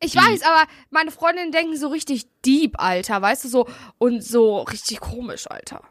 [0.00, 4.58] Ich weiß, aber meine Freundinnen denken so richtig deep, Alter, weißt du, so und so
[4.62, 5.82] richtig komisch, Alter.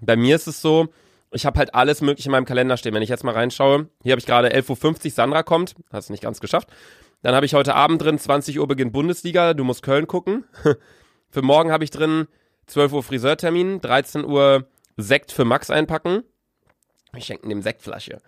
[0.00, 0.88] Bei mir ist es so,
[1.32, 2.94] ich habe halt alles mögliche in meinem Kalender stehen.
[2.94, 6.12] Wenn ich jetzt mal reinschaue, hier habe ich gerade 11.50 Uhr, Sandra kommt, hast du
[6.12, 6.68] nicht ganz geschafft.
[7.22, 10.44] Dann habe ich heute Abend drin, 20 Uhr beginnt Bundesliga, du musst Köln gucken.
[11.30, 12.26] für morgen habe ich drin
[12.66, 14.66] 12 Uhr Friseurtermin, 13 Uhr
[14.96, 16.22] Sekt für Max einpacken.
[17.16, 18.18] Ich schenke dem Sektflasche.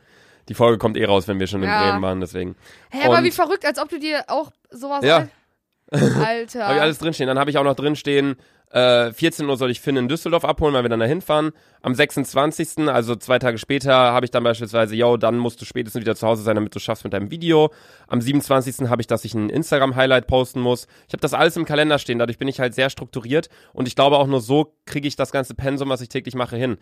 [0.48, 1.84] Die Folge kommt eh raus, wenn wir schon in Ja.
[1.90, 2.56] Bremen waren, deswegen.
[2.90, 5.04] Hä, aber Und- wie verrückt, als ob du dir auch sowas.
[5.04, 5.28] Ja.
[5.90, 6.64] Alter.
[6.66, 7.28] Habe ich alles drinstehen.
[7.28, 8.36] Dann habe ich auch noch drinstehen,
[8.72, 11.52] äh, 14 Uhr soll ich Finn in Düsseldorf abholen, weil wir dann dahin fahren.
[11.82, 16.00] Am 26., also zwei Tage später, habe ich dann beispielsweise, yo, dann musst du spätestens
[16.00, 17.70] wieder zu Hause sein, damit du schaffst mit deinem Video.
[18.08, 18.88] Am 27.
[18.88, 20.86] habe ich, dass ich ein Instagram-Highlight posten muss.
[21.06, 23.94] Ich habe das alles im Kalender stehen, dadurch bin ich halt sehr strukturiert und ich
[23.94, 26.78] glaube auch nur so kriege ich das ganze Pensum, was ich täglich mache, hin.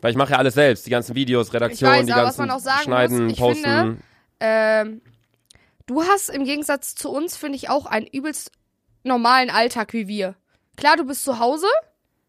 [0.00, 2.50] Weil ich mache ja alles selbst, die ganzen Videos, Redaktion, weiß, die ganzen
[2.82, 3.64] Schneiden, muss, ich Posten.
[3.64, 3.96] finde,
[4.40, 5.00] Ähm,
[5.86, 8.50] du hast im Gegensatz zu uns, finde ich, auch einen übelst
[9.02, 10.34] normalen Alltag wie wir.
[10.76, 11.66] Klar, du bist zu Hause,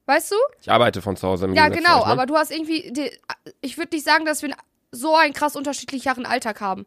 [0.05, 0.35] weißt du?
[0.61, 1.45] ich arbeite von zu Hause.
[1.45, 2.11] Im Ja, Gegensatz genau, euch, ne?
[2.11, 3.11] aber du hast irgendwie, die,
[3.61, 4.55] ich würde nicht sagen, dass wir
[4.91, 6.85] so einen krass unterschiedlicheren Alltag haben.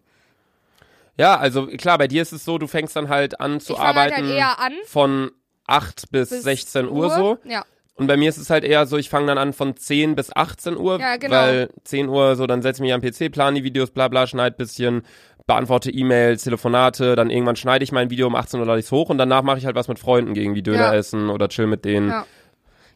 [1.16, 3.79] Ja, also klar, bei dir ist es so, du fängst dann halt an zu ich
[3.79, 4.73] fange halt, arbeiten halt eher an.
[4.87, 5.31] von
[5.66, 7.38] 8 bis, bis 16 Uhr, so.
[7.44, 7.64] Ja.
[7.97, 10.35] Und bei mir ist es halt eher so, ich fange dann an von 10 bis
[10.35, 11.35] 18 Uhr, Ja, genau.
[11.35, 14.29] weil 10 Uhr so, dann setze ich mich am PC, plan die Videos, bla bla,
[14.29, 15.03] schneid bisschen,
[15.49, 19.09] beantworte E-Mails, Telefonate, dann irgendwann schneide ich mein Video um 18 Uhr lade ich's hoch
[19.09, 20.95] und danach mache ich halt was mit Freunden gegen wie Döner Ja.
[20.95, 22.11] essen oder chill mit denen.
[22.11, 22.27] Ja.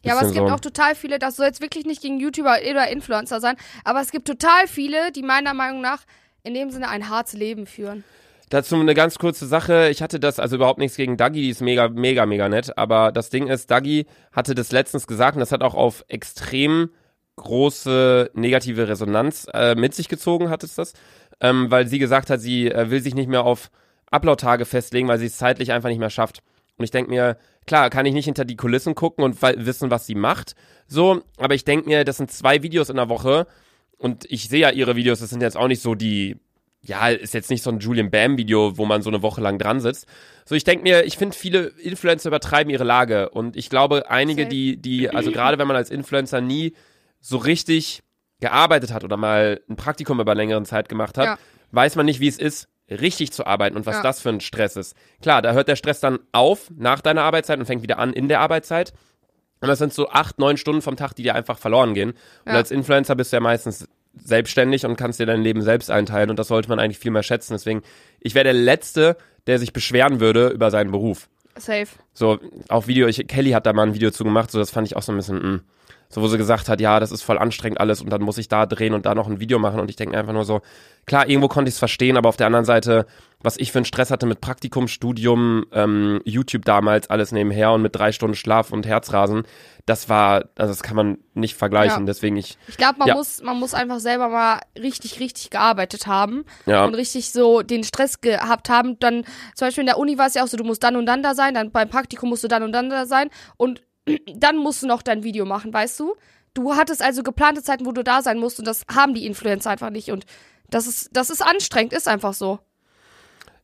[0.05, 0.53] Ja, aber es gibt so.
[0.53, 4.11] auch total viele, das soll jetzt wirklich nicht gegen YouTuber oder Influencer sein, aber es
[4.11, 6.01] gibt total viele, die meiner Meinung nach
[6.43, 8.03] in dem Sinne ein hartes Leben führen.
[8.49, 9.89] Dazu eine ganz kurze Sache.
[9.89, 12.77] Ich hatte das, also überhaupt nichts gegen Dagi, die ist mega, mega, mega nett.
[12.77, 16.89] Aber das Ding ist, Dagi hatte das letztens gesagt und das hat auch auf extrem
[17.35, 20.93] große negative Resonanz äh, mit sich gezogen, hat es das.
[21.39, 23.69] Ähm, weil sie gesagt hat, sie äh, will sich nicht mehr auf
[24.11, 26.41] Upload-Tage festlegen, weil sie es zeitlich einfach nicht mehr schafft.
[26.77, 30.05] Und ich denke mir, klar, kann ich nicht hinter die Kulissen gucken und wissen, was
[30.05, 30.55] sie macht.
[30.87, 33.47] So, aber ich denke mir, das sind zwei Videos in der Woche.
[33.97, 36.37] Und ich sehe ja ihre Videos, das sind jetzt auch nicht so die
[36.85, 39.57] ja, ist jetzt nicht so ein Julian Bam Video, wo man so eine Woche lang
[39.57, 40.05] dran sitzt.
[40.45, 44.45] So, ich denke mir, ich finde viele Influencer übertreiben ihre Lage und ich glaube, einige,
[44.45, 46.73] die, die, also gerade wenn man als Influencer nie
[47.21, 48.02] so richtig
[48.43, 51.37] gearbeitet hat oder mal ein Praktikum über längeren Zeit gemacht hat, Ja.
[51.71, 54.03] weiß man nicht, wie es ist, richtig zu arbeiten und was Ja.
[54.03, 54.95] das für ein Stress ist.
[55.21, 58.27] Klar, da hört der Stress dann auf nach deiner Arbeitszeit und fängt wieder an in
[58.27, 58.93] der Arbeitszeit.
[59.61, 62.11] Und das sind so acht, neun Stunden vom Tag, die dir einfach verloren gehen.
[62.45, 62.53] Und Ja.
[62.57, 66.37] als Influencer bist du ja meistens selbstständig und kannst dir dein Leben selbst einteilen und
[66.37, 67.53] das sollte man eigentlich viel mehr schätzen.
[67.53, 67.81] Deswegen,
[68.19, 71.29] ich wäre der Letzte, der sich beschweren würde über seinen Beruf.
[71.57, 71.87] Safe.
[72.13, 74.87] So, auch Video, ich, Kelly hat da mal ein Video zu gemacht, so das fand
[74.87, 75.59] ich auch so ein bisschen, mh.
[76.13, 78.47] So wo sie gesagt hat, ja, das ist voll anstrengend alles und dann muss ich
[78.47, 80.61] da drehen und da noch ein Video machen und ich denke einfach nur so,
[81.05, 83.05] klar, irgendwo konnte ich es verstehen, aber auf der anderen Seite,
[83.41, 87.81] was ich für einen Stress hatte mit Praktikum, Studium, ähm, YouTube damals, alles nebenher und
[87.81, 89.43] mit drei Stunden Schlaf und Herzrasen,
[89.85, 92.05] das war, also das kann man nicht vergleichen, Ja.
[92.05, 93.15] deswegen ich, Ich glaube, man Ja.
[93.15, 97.83] muss, man muss einfach selber mal richtig, richtig gearbeitet haben ja, und richtig so den
[97.83, 98.97] Stress gehabt haben.
[98.99, 101.05] Dann, zum Beispiel in der Uni war es ja auch so, du musst dann und
[101.05, 103.81] dann da sein, dann beim Praktikum musst du dann und dann da sein und
[104.35, 106.15] dann musst du noch dein Video machen, weißt du?
[106.53, 109.71] Du hattest also geplante Zeiten, wo du da sein musst und das haben die Influencer
[109.71, 110.25] einfach nicht und
[110.69, 112.59] das ist, das ist anstrengend, ist einfach so.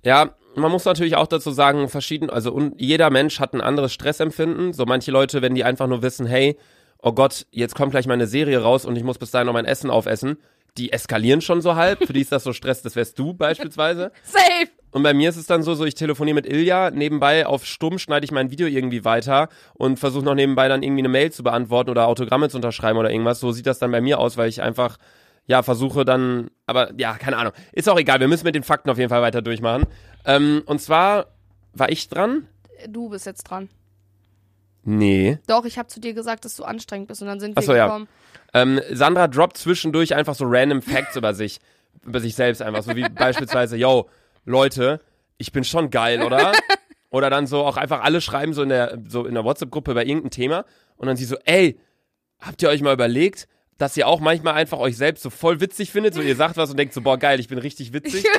[0.03, 4.73] Ja, man muss natürlich auch dazu sagen, verschieden, also jeder Mensch hat ein anderes Stressempfinden.
[4.73, 6.57] So manche Leute, wenn die einfach nur wissen, hey,
[7.01, 9.65] oh Gott, jetzt kommt gleich meine Serie raus und ich muss bis dahin noch mein
[9.65, 10.37] Essen aufessen,
[10.77, 12.05] die eskalieren schon so halb.
[12.05, 14.11] Für die ist das so Stress, das wärst du beispielsweise.
[14.23, 14.69] Safe!
[14.91, 17.99] Und bei mir ist es dann so, so ich telefoniere mit Ilja, nebenbei auf stumm
[17.99, 21.43] schneide ich mein Video irgendwie weiter und versuche noch nebenbei dann irgendwie eine Mail zu
[21.43, 23.39] beantworten oder Autogramme zu unterschreiben oder irgendwas.
[23.39, 24.97] So sieht das dann bei mir aus, weil ich einfach
[25.45, 27.53] ja versuche dann, aber ja, keine Ahnung.
[27.71, 29.85] Ist auch egal, wir müssen mit den Fakten auf jeden Fall weiter durchmachen.
[30.25, 31.27] Ähm, und zwar
[31.73, 32.47] war ich dran?
[32.87, 33.69] Du bist jetzt dran.
[34.83, 35.39] Nee.
[35.47, 37.63] Doch, ich habe zu dir gesagt, dass du anstrengend bist und dann sind wir Ach
[37.63, 37.87] so, ja.
[37.87, 38.07] gekommen.
[38.53, 41.59] Ähm, Sandra droppt zwischendurch einfach so random Facts über sich,
[42.03, 44.09] über sich selbst einfach, so wie beispielsweise, yo,
[44.49, 44.99] Leute,
[45.37, 46.51] ich bin schon geil, oder?
[47.11, 50.05] Oder dann so auch einfach alle schreiben so in der so in der WhatsApp-Gruppe über
[50.05, 51.79] irgendein Thema und dann sie so, ey,
[52.39, 53.47] habt ihr euch mal überlegt,
[53.79, 56.69] dass ihr auch manchmal einfach euch selbst so voll witzig findet, so ihr sagt was
[56.69, 58.25] und denkt so, boah geil, ich bin richtig witzig.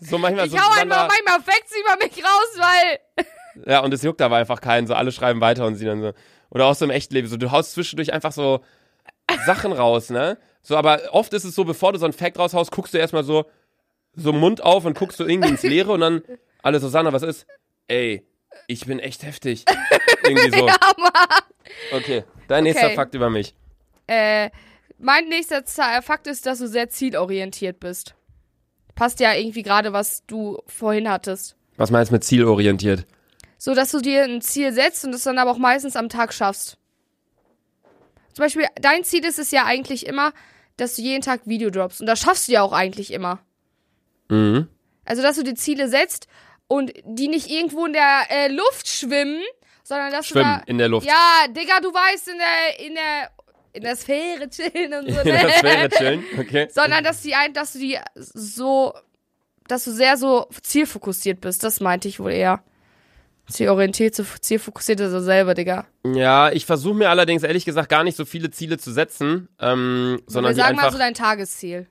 [0.00, 3.24] So manchmal Ich so hau einfach manchmal Facts über mich raus, weil.
[3.66, 6.12] ja, und es juckt aber einfach keinen, so alle schreiben weiter und sie dann so
[6.50, 8.60] oder auch so im echten Leben, so du haust zwischendurch einfach so
[9.46, 10.36] Sachen raus, ne?
[10.62, 13.24] So, aber oft ist es so, bevor du so ein Fact raushaust, guckst du erstmal
[13.24, 13.46] so
[14.16, 16.22] so Mund auf und guckst du irgendwie ins Leere und dann
[16.62, 17.46] alles so, Sandra, was ist?
[17.88, 18.26] Ey,
[18.66, 19.64] ich bin echt heftig.
[20.26, 20.66] Irgendwie so.
[20.68, 21.42] Ja, Mann.
[21.92, 22.94] Okay, dein nächster Okay.
[22.94, 23.54] Fakt über mich.
[24.06, 24.50] Äh,
[24.98, 28.14] mein nächster Z- Fakt ist, dass du sehr zielorientiert bist.
[28.94, 31.56] Passt ja irgendwie gerade, was du vorhin hattest.
[31.76, 33.06] Was meinst du mit zielorientiert?
[33.58, 36.32] So, dass du dir ein Ziel setzt und es dann aber auch meistens am Tag
[36.32, 36.76] schaffst.
[38.34, 40.32] Zum Beispiel, dein Ziel ist es ja eigentlich immer,
[40.76, 42.00] dass du jeden Tag Video droppst.
[42.00, 43.40] Und das schaffst du ja auch eigentlich immer.
[44.28, 44.68] Mhm.
[45.04, 46.28] Also, dass du dir Ziele setzt
[46.66, 49.42] und die nicht irgendwo in der äh, Luft schwimmen,
[49.82, 50.62] sondern dass Schwimmen du da.
[50.66, 51.06] in der Luft.
[51.06, 53.30] Ja, Digga, du weißt, in der, in der,
[53.74, 55.20] in der Sphäre chillen und so.
[55.20, 56.68] In der Sphäre chillen, okay.
[56.70, 58.94] sondern dass die ein, dass du die so,
[59.68, 61.62] dass du sehr so zielfokussiert bist.
[61.62, 62.62] Das meinte ich wohl eher.
[63.46, 65.86] Zielorientiert, so zielfokussiert ist er selber, Digga.
[66.02, 70.22] Ja, ich versuche mir allerdings ehrlich gesagt gar nicht so viele Ziele zu setzen, ähm,
[70.26, 71.86] sondern Wir sagen mal so dein Tagesziel.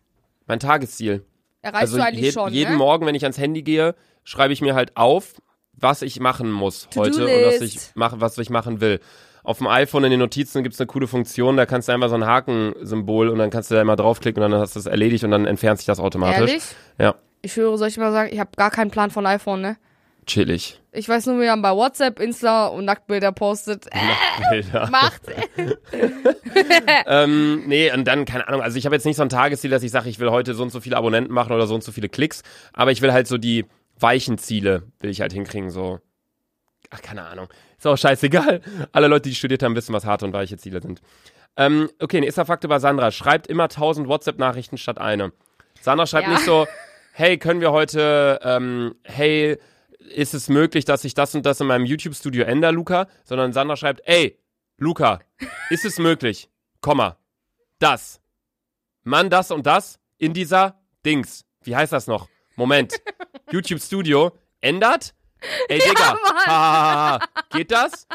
[0.48, 1.24] mein Tagesziel.
[1.64, 2.78] Erreichst Also du eigentlich je, schon, jeden ne?
[2.78, 5.42] Morgen, wenn ich ans Handy gehe, schreibe ich mir halt auf,
[5.74, 9.00] was ich machen muss heute und was ich mache, was ich machen will.
[9.44, 12.16] Auf dem iPhone in den Notizen gibt's eine coole Funktion, da kannst du einfach so
[12.16, 15.24] ein Hakensymbol und dann kannst du da immer draufklicken und dann hast du es erledigt
[15.24, 16.40] und dann entfernt sich das automatisch.
[16.50, 16.64] Ehrlich?
[17.00, 19.78] Ja, Ich höre, soll ich mal sagen, ich habe gar keinen Plan von iPhone, ne?
[20.26, 20.80] Chillig.
[20.92, 23.88] Ich weiß nur, wie man bei WhatsApp, Insta und Nacktbilder postet.
[23.92, 24.88] Äh, Bilder.
[24.92, 25.22] macht.
[27.08, 29.84] ähm, nee, und dann, keine Ahnung, also ich habe jetzt nicht so ein Tagesziel, dass
[29.84, 31.92] ich sage, ich will heute so und so viele Abonnenten machen oder so und so
[31.92, 32.42] viele Klicks,
[32.74, 33.66] aber ich will halt so die
[34.00, 36.00] weichen Ziele, will ich halt hinkriegen, so
[36.90, 37.48] ach, keine Ahnung.
[37.78, 38.62] Ist auch scheißegal.
[38.92, 41.02] Alle Leute, die studiert haben, wissen, was harte und weiche Ziele sind.
[41.58, 43.12] Ähm, okay, nächster Fakt über Sandra.
[43.12, 45.32] Schreibt immer 1000 WhatsApp-Nachrichten statt eine.
[45.82, 46.34] Sandra schreibt Ja.
[46.34, 46.66] nicht so,
[47.14, 49.58] hey, können wir heute, ähm, hey,
[50.10, 53.08] ist es möglich, dass ich das und das in meinem YouTube-Studio ändere, Luca?
[53.24, 54.40] Sondern Sandra schreibt, ey,
[54.78, 55.20] Luca,
[55.70, 56.50] ist es möglich,
[56.82, 57.18] Komma,
[57.80, 58.22] das,
[59.04, 61.46] Mann, das und das in dieser Dings.
[61.64, 62.28] Wie heißt das noch?
[62.56, 62.94] Moment.
[63.52, 65.14] YouTube-Studio ändert?
[65.68, 66.36] Ey, Digga, Mann.
[66.46, 67.20] ha, ha, ha,
[67.52, 68.08] geht das?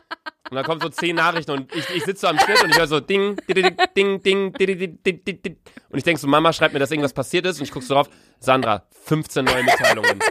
[0.51, 2.79] Und dann kommen so zehn Nachrichten und ich, ich sitze so am Schnitt und ich
[2.79, 5.57] höre so ding, ding, ding, ding, ding, ding, ding, ding, ding.
[5.91, 7.95] Und ich denke so, Mama schreibt mir, dass irgendwas passiert ist und ich gucke so
[7.95, 8.09] drauf,
[8.41, 10.21] Sandra, 15 neue Mitteilungen.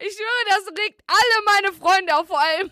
[0.00, 2.70] Ich schwöre, das regt alle meine Freunde auf, vor allem.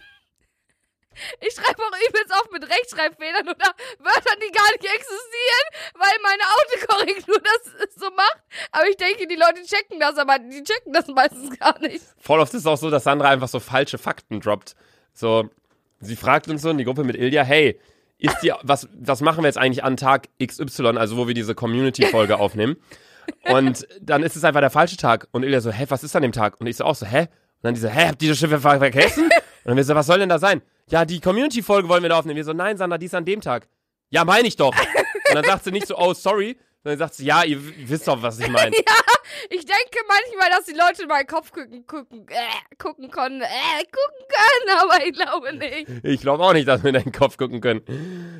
[1.41, 6.43] Ich schreibe auch übelst oft mit Rechtschreibfehlern oder Wörtern, die gar nicht existieren, weil meine
[6.55, 8.43] Autokorrektur das so macht.
[8.71, 12.05] Aber ich denke, die Leute checken das, aber die checken das meistens gar nicht.
[12.19, 14.77] Voll oft ist es auch so, dass Sandra einfach so falsche Fakten droppt.
[15.15, 15.49] So,
[16.01, 17.81] sie fragt uns so in die Gruppe mit Ilja, hey,
[18.19, 21.55] ist die, was, was machen wir jetzt eigentlich an Tag XY, also wo wir diese
[21.55, 22.77] Community-Folge aufnehmen?
[23.49, 25.29] Und dann ist es einfach der falsche Tag.
[25.33, 26.61] Und Ilja so, hä, was ist an dem Tag?
[26.61, 27.21] Und ich so auch so, hä?
[27.21, 27.29] Und
[27.63, 29.25] dann diese, hä, habt ihr das Schiff ver vergessen?
[29.65, 30.63] Und dann wir so, was soll denn da sein?
[30.89, 32.37] Ja, die Community-Folge wollen wir da aufnehmen.
[32.37, 33.69] Wir so, nein, Sandra, die ist an dem Tag.
[34.11, 34.73] Ja, meine ich doch.
[35.29, 36.57] Und dann sagt sie nicht so, oh, sorry,
[36.87, 38.77] sondern sagt sie, ja, ihr wisst doch, was ich meine.
[39.51, 43.85] Ich denke manchmal, dass die Leute in meinen Kopf gucken, gucken, äh, gucken können, äh,
[43.85, 46.05] gucken können, aber ich glaube nicht.
[46.05, 47.83] Ich glaube auch nicht, dass wir in deinen Kopf gucken können.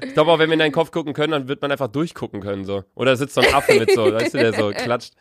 [0.03, 2.41] Ich glaube auch, wenn wir in deinen Kopf gucken können, dann wird man einfach durchgucken
[2.41, 2.85] können so.
[2.95, 5.15] Oder sitzt so ein Affe mit so, weißt du, der so klatscht.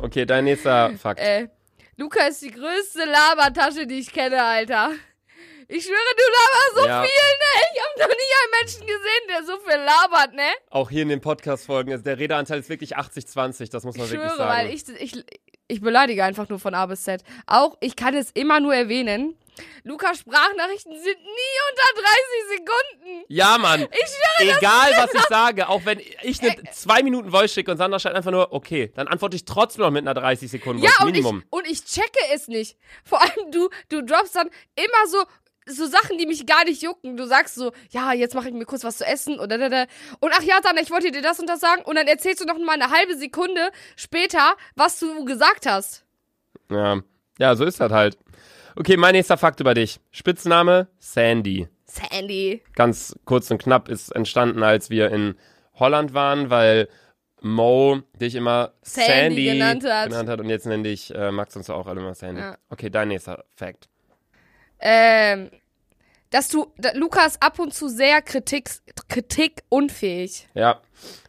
[0.00, 1.20] Okay, dein nächster Fakt.
[1.20, 1.48] Äh,
[1.96, 4.92] Luca ist die größte Labertasche, die ich kenne, Alter.
[5.74, 7.02] Ich schwöre, du laberst so Ja.
[7.02, 7.62] viel, ne?
[7.74, 10.48] Ich hab noch nie einen Menschen gesehen, der so viel labert, ne?
[10.70, 14.12] Auch hier in den Podcast-Folgen, ist der Redeanteil ist wirklich 80-20, das muss man Ich
[14.12, 14.68] wirklich schwöre, sagen.
[14.68, 15.24] weil ich, ich,
[15.68, 17.22] ich beleidige einfach nur von A bis Z.
[17.46, 19.36] Auch, ich kann es immer nur erwähnen.
[19.84, 22.16] Lukas Sprachnachrichten sind nie unter 30
[22.50, 23.24] Sekunden.
[23.28, 23.82] ja, Mann.
[23.82, 23.88] Ich
[24.38, 27.98] schwöre, Egal, was ich sage, auch wenn ich eine zwei Minuten Voice schicke und Sandra
[27.98, 31.00] schreibt einfach nur, okay, dann antworte ich trotzdem noch mit einer 30 Sekunden Ja, Voice,
[31.06, 31.44] und ich, Minimum.
[31.50, 32.78] und ich checke es nicht.
[33.04, 35.22] Vor allem du, du droppst dann immer so,
[35.66, 37.16] so Sachen, die mich gar nicht jucken.
[37.16, 39.86] Du sagst so, ja, jetzt mache ich mir kurz was zu essen oder da, da.
[40.20, 41.82] Und ach ja, dann, ich wollte dir das und das sagen.
[41.84, 46.04] Und dann erzählst du noch mal eine halbe Sekunde später, was du gesagt hast.
[46.70, 47.00] Ja.
[47.38, 48.18] ja, so ist das halt.
[48.76, 50.00] Okay, mein nächster Fakt über dich.
[50.10, 51.68] Spitzname Sandy.
[51.84, 52.62] Sandy.
[52.74, 55.34] ganz kurz und knapp ist entstanden, als wir in
[55.74, 56.88] Holland waren, weil
[57.42, 60.08] Mo dich immer Sandy Sandy, genannt hat.
[60.08, 62.40] genannt hat und jetzt nenne dich äh, Max und so auch alle immer Sandy.
[62.40, 62.56] Ja.
[62.70, 63.88] Okay, dein nächster Fact.
[64.82, 65.50] Ähm,
[66.30, 68.70] dass du, da, Lukas ab und zu sehr Kritik,
[69.08, 70.48] kritikunfähig.
[70.54, 70.80] Ja,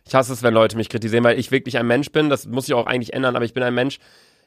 [0.05, 2.29] ich hasse es, wenn Leute mich kritisieren, weil ich wirklich ein Mensch bin.
[2.29, 3.99] Das muss ich auch eigentlich ändern, aber ich bin ein Mensch.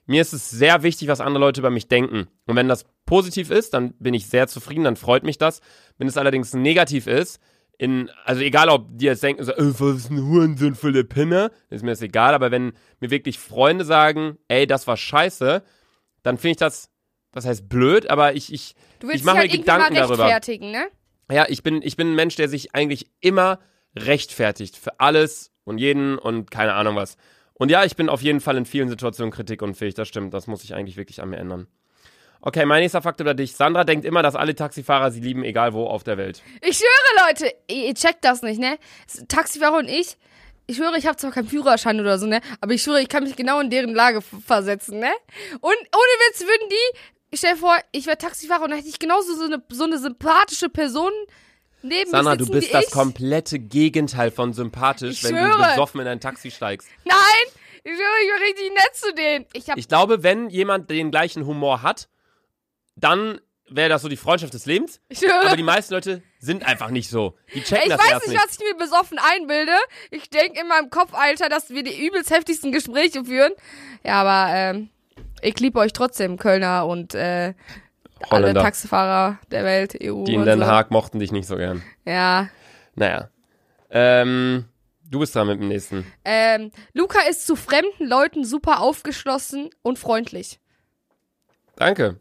[0.07, 2.29] Mir ist es sehr wichtig, was andere Leute über mich denken.
[2.47, 5.61] Und wenn das positiv ist, dann bin ich sehr zufrieden, dann freut mich das.
[5.99, 7.41] Wenn es allerdings negativ ist,
[7.79, 11.05] in, also egal, ob die jetzt denken, so, äh, was ist ein Hurensohn für eine
[11.05, 15.63] Pinne, ist mir das egal, aber wenn mir wirklich Freunde sagen, ey, das war scheiße,
[16.23, 16.89] dann finde ich das,
[17.37, 19.77] das heißt blöd, aber ich, ich, Du willst ich mache dich mir halt irgendwie mal
[19.79, 20.25] Gedanken darüber.
[20.25, 20.87] rechtfertigen, ne?
[21.31, 23.59] Ja, ich bin, ich bin ein Mensch, der sich eigentlich immer
[23.97, 27.17] rechtfertigt für alles und jeden und keine Ahnung was.
[27.55, 30.35] Und ja, ich bin auf jeden Fall in vielen Situationen kritikunfähig, das stimmt.
[30.35, 31.67] Das muss ich eigentlich wirklich an mir ändern.
[32.43, 33.57] Okay, mein nächster Fakt über dich.
[33.57, 36.43] Sandra denkt immer, dass alle Taxifahrer sie lieben, egal wo auf der Welt.
[36.63, 38.79] Ich schwöre, Leute, ihr, checkt das nicht, ne?
[39.29, 40.17] Taxifahrer und ich,
[40.67, 42.41] ich schwöre, ich habe zwar keinen Führerschein oder so, ne?
[42.61, 45.11] Aber ich schwöre, ich kann mich genau in deren Lage versetzen, ne?
[45.61, 46.99] Und ohne Witz würden die,
[47.31, 49.85] ich stell dir vor, ich wäre Taxifahrer und dann hätte ich genauso so eine, so
[49.85, 51.11] eine sympathische Person
[51.83, 52.91] neben Sandra, mir du sitzen bist wie das ich.
[52.93, 55.69] komplette Gegenteil von sympathisch, Ich wenn du schwöre.
[55.71, 56.89] besoffen in ein Taxi steigst.
[57.05, 57.17] Nein!
[57.85, 59.47] Ich schwöre, ich bin richtig nett zu denen.
[59.53, 62.09] Ich hab, Ich glaube, wenn jemand den gleichen Humor hat,
[62.97, 65.01] dann wäre das so die Freundschaft des Lebens.
[65.09, 65.47] ich schwöre.
[65.47, 67.37] Aber die meisten Leute sind einfach nicht so.
[67.55, 69.73] Die checken Ich das weiß erst nicht, was ich mir besoffen einbilde.
[70.11, 73.53] Ich denke in meinem Kopf, Alter, dass wir die übelst heftigsten Gespräche führen.
[74.05, 74.91] Ja, aber ähm,
[75.43, 77.55] ich liebe euch trotzdem, Kölner und äh,
[78.31, 78.55] alle.
[78.55, 80.67] Taxifahrer der Welt, EU Die in Den so.
[80.67, 81.83] Haag mochten dich nicht so gern.
[82.05, 82.49] Ja.
[82.95, 83.29] Naja.
[83.91, 84.65] Ähm,
[85.05, 86.07] du bist dran mit dem nächsten.
[86.25, 90.61] Ähm, Luca ist zu fremden Leuten super aufgeschlossen und freundlich.
[91.77, 92.19] Danke.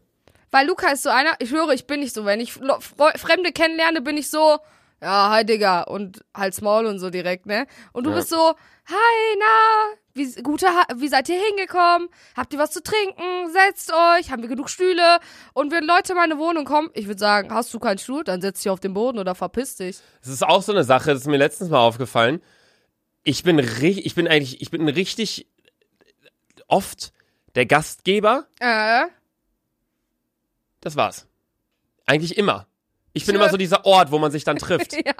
[0.50, 2.24] Weil Luca ist so einer, ich höre, ich bin nicht so.
[2.24, 4.58] Wenn ich Fremde kennenlerne, bin ich so,
[5.02, 7.66] ja, hi Digga, und halt's Maul und so direkt, ne?
[7.92, 8.16] Und du Ja.
[8.16, 8.54] bist so,
[8.86, 12.08] hi, na, wie, gute, wie seid ihr hingekommen?
[12.36, 13.50] Habt ihr was zu trinken?
[13.52, 15.18] Setzt euch, haben wir genug Stühle?
[15.52, 18.40] Und wenn Leute in meine Wohnung kommen, ich würde sagen, hast du keinen Stuhl, dann
[18.40, 19.98] setz dich auf den Boden oder verpiss dich.
[20.22, 22.40] Das ist auch so eine Sache, das ist mir letztens mal aufgefallen.
[23.24, 25.46] Ich bin richtig, ich bin eigentlich, ich bin richtig
[26.68, 27.12] oft
[27.54, 28.46] der Gastgeber.
[28.60, 29.06] Äh,
[30.80, 31.26] Das war's.
[32.06, 32.66] Eigentlich immer.
[33.16, 34.94] Ich bin immer so dieser Ort, wo man sich dann trifft.
[35.06, 35.14] Ja.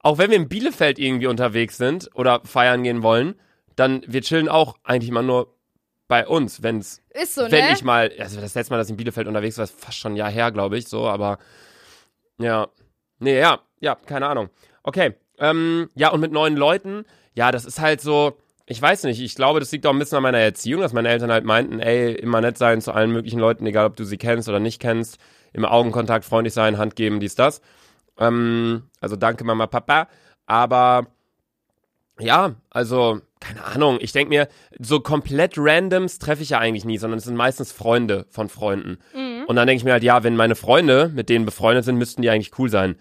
[0.00, 3.36] Auch wenn wir in Bielefeld irgendwie unterwegs sind oder feiern gehen wollen,
[3.76, 5.54] dann wir chillen auch eigentlich immer nur
[6.08, 7.72] bei uns, wenn's Ist so, wenn ne?
[7.72, 10.14] ich mal, also das letzte Mal, dass ich in Bielefeld unterwegs war, ist fast schon
[10.14, 11.38] ein Jahr her, glaube ich, so, aber
[12.38, 12.68] ja.
[13.20, 14.50] Nee, ja, ja, keine Ahnung.
[14.82, 15.14] Okay.
[15.38, 17.04] Ähm, ja, und mit neuen Leuten,
[17.34, 20.16] ja, das ist halt so, ich weiß nicht, ich glaube, das liegt auch ein bisschen
[20.16, 23.38] an meiner Erziehung, dass meine Eltern halt meinten, ey, immer nett sein zu allen möglichen
[23.38, 25.18] Leuten, egal ob du sie kennst oder nicht kennst,
[25.52, 27.60] im Augenkontakt freundlich sein, Hand geben, dies, das.
[28.18, 30.08] Ähm, also danke Mama, Papa.
[30.46, 31.06] Aber
[32.18, 36.98] ja, also, keine Ahnung, ich denke mir, so komplett Randoms treffe ich ja eigentlich nie,
[36.98, 38.98] sondern es sind meistens Freunde von Freunden.
[39.46, 42.22] Und dann denke ich mir halt, ja, wenn meine Freunde mit denen befreundet sind, müssten
[42.22, 42.96] die eigentlich cool sein.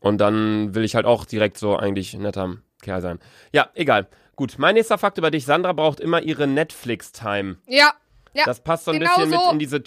[0.00, 3.18] Und dann will ich halt auch direkt so eigentlich netter Kerl sein.
[3.52, 4.08] Ja, egal.
[4.36, 5.44] Gut, mein nächster Fakt über dich.
[5.44, 7.56] Sandra braucht immer ihre Netflix-Time.
[7.66, 7.92] Ja.
[8.34, 8.44] Ja.
[8.44, 9.36] Das passt so ein genau bisschen so.
[9.36, 9.82] mit in diese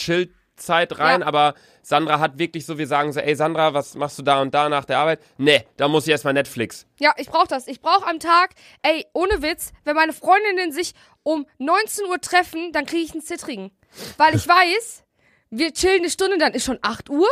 [0.56, 1.28] Chill-Zeit rein, Ja.
[1.28, 4.54] aber Sandra hat wirklich so, wir sagen so, ey Sandra, was machst du da und
[4.54, 5.20] da nach der Arbeit?
[5.38, 6.86] Nee, da muss ich erstmal Netflix.
[7.00, 7.68] Ja, ich brauch das.
[7.68, 12.72] Ich brauch am Tag, ey, ohne Witz, wenn meine Freundinnen sich um 19 Uhr treffen,
[12.72, 13.72] dann kriege ich einen Zittrigen.
[14.18, 15.04] Weil ich weiß,
[15.52, 17.28] wir chillen eine Stunde, dann ist schon 8 Uhr.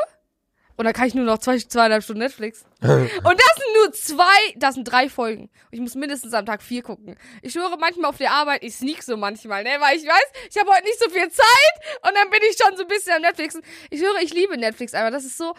[0.76, 2.66] Und dann kann ich nur noch zwei, zweieinhalb Stunden Netflix.
[2.82, 5.44] Und das sind nur zwei, das sind drei Folgen.
[5.44, 7.16] Und ich muss mindestens am Tag vier gucken.
[7.42, 9.72] Ich schwöre manchmal auf der Arbeit, ich sneak so manchmal, ne?
[9.80, 12.76] Weil ich weiß, ich habe heute nicht so viel Zeit und dann bin ich schon
[12.76, 13.62] so ein bisschen am Netflixen.
[13.92, 15.12] Ich höre, ich liebe Netflix einfach.
[15.12, 15.54] Das ist so.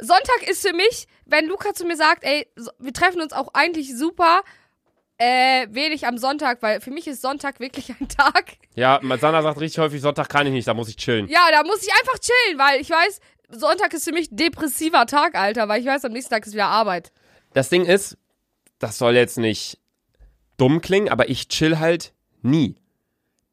[0.00, 2.46] Sonntag ist für mich, wenn Luca zu mir sagt, ey,
[2.78, 4.42] wir treffen uns auch eigentlich super,
[5.18, 8.52] äh, wenig am Sonntag, weil für mich ist Sonntag wirklich ein Tag.
[8.74, 11.26] Ja, Sandra sagt richtig häufig, Sonntag kann ich nicht, da muss ich chillen.
[11.28, 15.34] Ja, da muss ich einfach chillen, weil ich weiß, Sonntag ist für mich depressiver Tag,
[15.34, 17.12] Alter, weil ich weiß, am nächsten Tag ist wieder Arbeit.
[17.54, 18.18] Das Ding ist,
[18.78, 19.78] das soll jetzt nicht
[20.58, 22.76] dumm klingen, aber ich chill halt nie.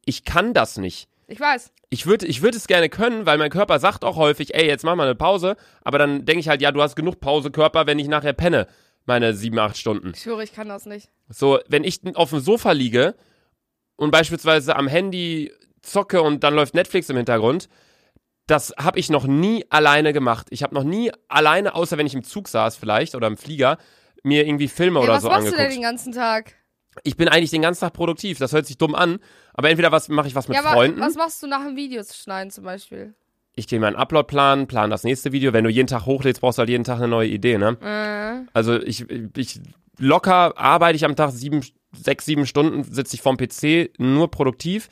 [0.05, 1.07] Ich kann das nicht.
[1.27, 1.71] Ich weiß.
[1.89, 4.83] Ich würde ich würd es gerne können, weil mein Körper sagt auch häufig, ey, jetzt
[4.83, 5.55] mach mal eine Pause.
[5.83, 8.67] Aber dann denke ich halt, ja, du hast genug Pause, Körper, wenn ich nachher penne.
[9.05, 10.11] Meine sieben, acht Stunden.
[10.15, 11.09] Ich schwöre, ich kann das nicht.
[11.29, 13.15] So, wenn ich auf dem Sofa liege
[13.95, 17.69] und beispielsweise am Handy zocke und dann läuft Netflix im Hintergrund,
[18.47, 20.47] das habe ich noch nie alleine gemacht.
[20.51, 23.77] Ich habe noch nie alleine, außer wenn ich im Zug saß vielleicht oder im Flieger,
[24.23, 25.59] mir irgendwie Filme Ey, oder was so machst angeguckt.
[25.59, 26.53] du denn den ganzen Tag?
[27.03, 28.37] ich bin eigentlich den ganzen Tag produktiv.
[28.39, 29.19] Das hört sich dumm an,
[29.53, 30.99] aber entweder was mache ich was mit ja, Freunden.
[31.01, 33.15] was machst du nach dem Videos schneiden zum Beispiel?
[33.57, 35.53] ich gehe meinen Upload-Plan, plan das nächste Video.
[35.53, 37.77] Wenn du jeden Tag hochlädst, brauchst du halt jeden Tag eine neue Idee, ne?
[37.81, 39.05] Äh, Also ich,
[39.37, 39.61] ich
[39.97, 41.61] locker arbeite ich am Tag sieben,
[41.93, 44.89] sechs, sieben Stunden, sitze ich vorm PC, nur produktiv.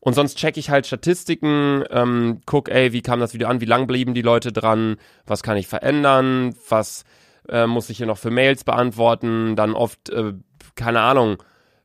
[0.00, 3.66] Und sonst checke ich halt Statistiken, ähm, guck, ey, wie kam das Video an, wie
[3.66, 7.04] lang blieben die Leute dran, was kann ich verändern, was
[7.48, 10.34] äh, muss ich hier noch für Mails beantworten, dann oft, äh,
[10.74, 11.42] keine Ahnung,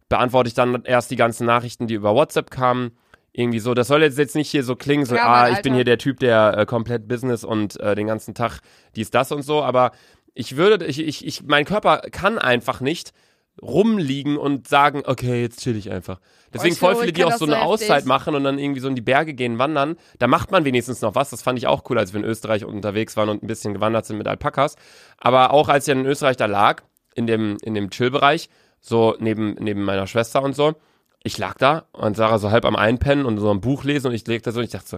[0.09, 2.91] beantworte ich dann erst die ganzen Nachrichten, die über WhatsApp kamen.
[3.33, 5.73] Irgendwie so, das soll jetzt, jetzt nicht hier so klingen, so, Ja, ah, ich bin
[5.73, 8.59] hier der Typ, der äh, komplett Business und äh, den ganzen Tag
[8.95, 9.91] dies, das und so, aber
[10.33, 13.13] ich würde, ich, ich, ich, mein Körper kann einfach nicht
[13.61, 16.19] rumliegen und sagen, okay, jetzt chill ich einfach.
[16.53, 17.69] Deswegen ich voll viele, die auch so so eine heftig.
[17.69, 19.95] Auszeit machen und dann irgendwie so in die Berge gehen, wandern.
[20.19, 21.29] Da macht man wenigstens noch was.
[21.29, 24.05] Das fand ich auch cool, als wir in Österreich unterwegs waren und ein bisschen gewandert
[24.05, 24.75] sind mit Alpakas.
[25.17, 26.83] Aber auch als ich in Österreich da lag,
[27.15, 30.75] in dem, in dem Chill-Bereich, so neben, neben meiner Schwester und so,
[31.23, 34.13] ich lag da und Sarah so halb am Einpennen und so ein Buch lesen und
[34.13, 34.97] ich leg da so und ich dachte so,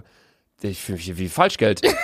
[0.62, 1.84] ich fühle mich hier wie Falschgeld.
[1.84, 1.98] Ehrlich?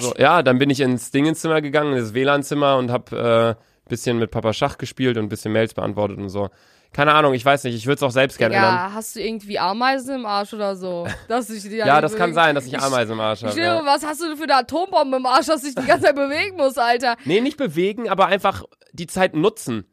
[0.00, 3.54] So, ja, dann bin ich ins Dingenzimmer gegangen, ins WLAN-Zimmer und hab äh,
[3.90, 6.48] bisschen mit Papa Schach gespielt und ein bisschen Mails beantwortet und so.
[6.92, 8.74] Keine Ahnung, ich weiß nicht, ich würde es auch selbst gerne ändern.
[8.74, 11.06] ja, hast du irgendwie Ameisen im Arsch oder so?
[11.28, 13.60] Dass sich die Ja, das kann sein, dass ich Ameisen im Arsch Ich habe.
[13.60, 13.84] Ja.
[13.84, 16.56] was hast du denn für eine Atombombe im Arsch, dass ich die ganze Zeit bewegen
[16.56, 17.16] muss, Alter?
[17.24, 19.84] Nee, nicht bewegen, aber einfach die Zeit nutzen.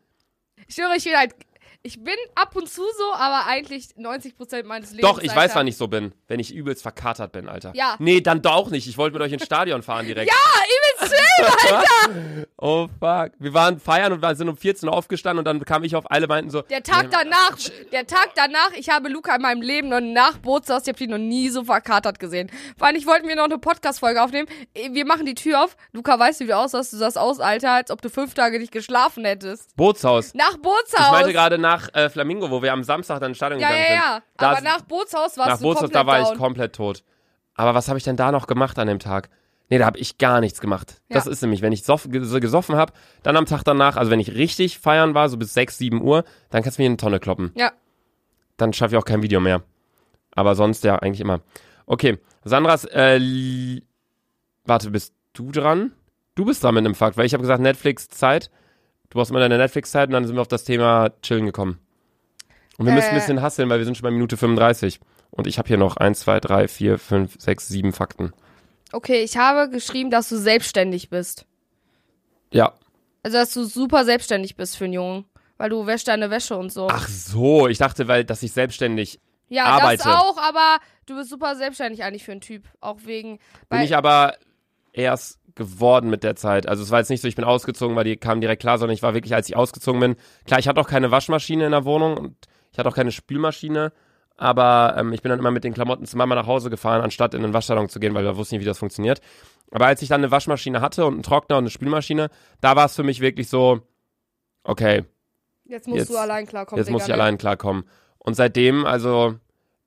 [0.67, 1.35] Ich schwöre, ich bin halt.
[1.83, 5.09] Ich bin ab und zu so, aber eigentlich 90% meines Lebens.
[5.09, 5.55] Doch, ich weiß, Alter.
[5.55, 6.11] wann ich so bin.
[6.27, 7.71] Wenn ich übelst verkatert bin, Alter.
[7.75, 7.95] Ja.
[7.99, 8.87] Nee, dann doch auch nicht.
[8.87, 10.29] Ich wollte mit euch ins Stadion fahren direkt.
[10.29, 10.35] Ja,
[11.13, 12.47] übelst chill!
[12.59, 13.33] Oh fuck.
[13.37, 16.09] Wir waren feiern und wir sind um 14 Uhr aufgestanden und dann kam ich auf
[16.09, 16.61] alle meinten so.
[16.63, 17.55] Der Tag danach,
[17.91, 21.11] der Tag danach, ich habe Luca in meinem Leben noch nach Bootshaus, ich habe ihn
[21.11, 22.49] noch nie so verkatert gesehen.
[22.77, 24.47] Vor allem, ich wollten wir noch eine Podcast-Folge aufnehmen.
[24.91, 25.77] Wir machen die Tür auf.
[25.91, 26.93] Luca, weißt du, wie du aussahst?
[26.93, 29.75] Du sahst aus, Alter, als ob du fünf Tage nicht geschlafen hättest.
[29.75, 30.33] Bootshaus.
[30.33, 31.05] Nach Bootshaus.
[31.05, 33.85] Ich meinte gerade nach äh, Flamingo, wo wir am Samstag dann ins Stadion ja, gegangen
[33.85, 33.97] ja, sind.
[34.01, 34.21] ja.
[34.37, 36.33] Da Aber ist- nach Bootshaus warst Nach du Bootshaus, komplett da war down.
[36.33, 37.03] ich komplett tot.
[37.53, 39.29] Aber was habe ich denn da noch gemacht an dem Tag?
[39.69, 41.01] Nee, da habe ich gar nichts gemacht.
[41.09, 41.31] Das Ja.
[41.31, 44.33] ist nämlich, wenn ich soff, ges- gesoffen habe, dann am Tag danach, also wenn ich
[44.35, 47.19] richtig feiern war, so bis 6, 7 Uhr, dann kannst du mir in eine Tonne
[47.19, 47.51] kloppen.
[47.55, 47.71] Ja.
[48.55, 49.61] Dann schaffe ich auch kein Video mehr.
[50.31, 51.41] Aber sonst ja eigentlich immer.
[51.85, 53.81] Okay, Sandras, äh,
[54.65, 55.91] warte, bist du dran?
[56.35, 58.49] Du bist dran mit einem Fakt, weil ich habe gesagt Netflix-Zeit.
[59.09, 61.79] Du brauchst immer deine Netflix-Zeit und dann sind wir auf das Thema Chillen gekommen.
[62.77, 63.19] Und wir müssen ein Äh.
[63.19, 64.99] bisschen hasseln, weil wir sind schon bei Minute 35.
[65.31, 68.33] Und ich habe hier noch 1, 2, 3, 4, 5, 6, 7 Fakten.
[68.91, 71.45] Okay, ich habe geschrieben, dass du selbstständig bist.
[72.51, 72.73] Ja.
[73.23, 75.25] Also, dass du super selbstständig bist für einen Jungen.
[75.57, 76.87] Weil du wäschst deine Wäsche und so.
[76.89, 79.19] Ach so, ich dachte, weil, dass ich selbstständig
[79.49, 80.03] ja, arbeite.
[80.03, 80.77] das auch, aber
[81.07, 82.63] du bist super selbstständig eigentlich für einen Typ.
[82.79, 83.39] Auch wegen.
[83.69, 84.35] bin ich aber
[84.93, 86.67] erst geworden mit der Zeit.
[86.67, 88.93] Also es war jetzt nicht so, ich bin ausgezogen, weil die kamen direkt klar, sondern
[88.93, 90.15] ich war wirklich, als ich ausgezogen bin.
[90.45, 92.35] Klar, ich hatte auch keine Waschmaschine in der Wohnung und
[92.71, 93.91] ich hatte auch keine Spülmaschine.
[94.37, 97.33] Aber ähm, ich bin dann immer mit den Klamotten zu Mama nach Hause gefahren, anstatt
[97.33, 99.19] in den Waschsalon zu gehen, weil wir wussten nicht, wie das funktioniert.
[99.71, 102.29] Aber als ich dann eine Waschmaschine hatte und einen Trockner und eine Spülmaschine,
[102.61, 103.81] da war es für mich wirklich so,
[104.63, 105.03] okay,
[105.65, 106.79] Jetzt musst jetzt- du allein klarkommen.
[106.81, 107.15] jetzt muss ich ne?
[107.15, 107.83] allein klarkommen.
[108.19, 109.35] Und seitdem, also,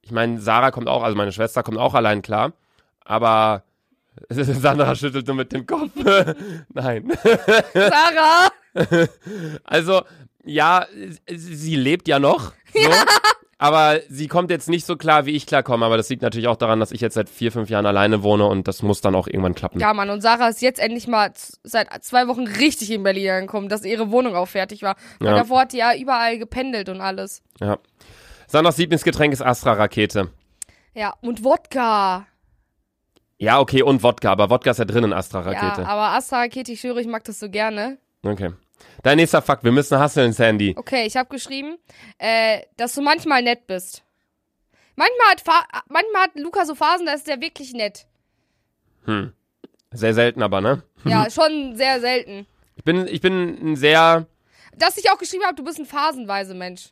[0.02, 2.52] ich meine, Sarah kommt auch, also meine Schwester kommt auch allein klar,
[3.04, 3.62] aber
[4.28, 5.90] Sandra schüttelt nur mit dem Kopf.
[6.74, 7.12] Nein.
[7.72, 8.48] Sarah!
[9.64, 10.02] Also,
[10.44, 10.86] ja,
[11.28, 12.52] sie lebt ja noch.
[12.72, 12.88] So,
[13.62, 15.84] Aber sie kommt jetzt nicht so klar, wie ich klarkomme.
[15.84, 18.46] Aber das liegt natürlich auch daran, dass ich jetzt seit vier, fünf Jahren alleine wohne
[18.46, 19.78] und das muss dann auch irgendwann klappen.
[19.78, 21.30] Ja, Mann, und Sarah ist jetzt endlich mal
[21.62, 24.96] seit zwei Wochen richtig in Berlin angekommen, dass ihre Wohnung auch fertig war.
[25.18, 25.34] Weil Ja.
[25.40, 27.42] davor hat die ja überall gependelt und alles.
[27.60, 27.76] Ja.
[28.46, 30.30] Sandras Lieblingsgetränk ist Astra-Rakete.
[30.94, 32.26] Ja, und Wodka.
[33.36, 35.86] Ja, okay, und Wodka, aber Wodka ist ja drin in Ja, Astra-Rakete.
[35.86, 37.98] aber Astra-Rakete, ich schwöre, ich mag das so gerne.
[38.22, 38.52] okay.
[39.02, 40.74] Dein nächster Fakt, wir müssen hustlen, Sandy.
[40.76, 41.78] Okay, ich habe geschrieben,
[42.18, 44.02] äh, dass du manchmal nett bist.
[44.96, 48.06] Manchmal hat, Fa manchmal hat Luca so Phasen, da ist der wirklich nett.
[49.04, 49.32] Hm.
[49.92, 50.82] Sehr selten aber, ne?
[51.04, 52.46] Ja, schon sehr selten.
[52.76, 54.26] Ich bin, ich bin ein sehr,
[54.76, 56.90] Dass ich auch geschrieben habe, du bist ein phasenweise Mensch.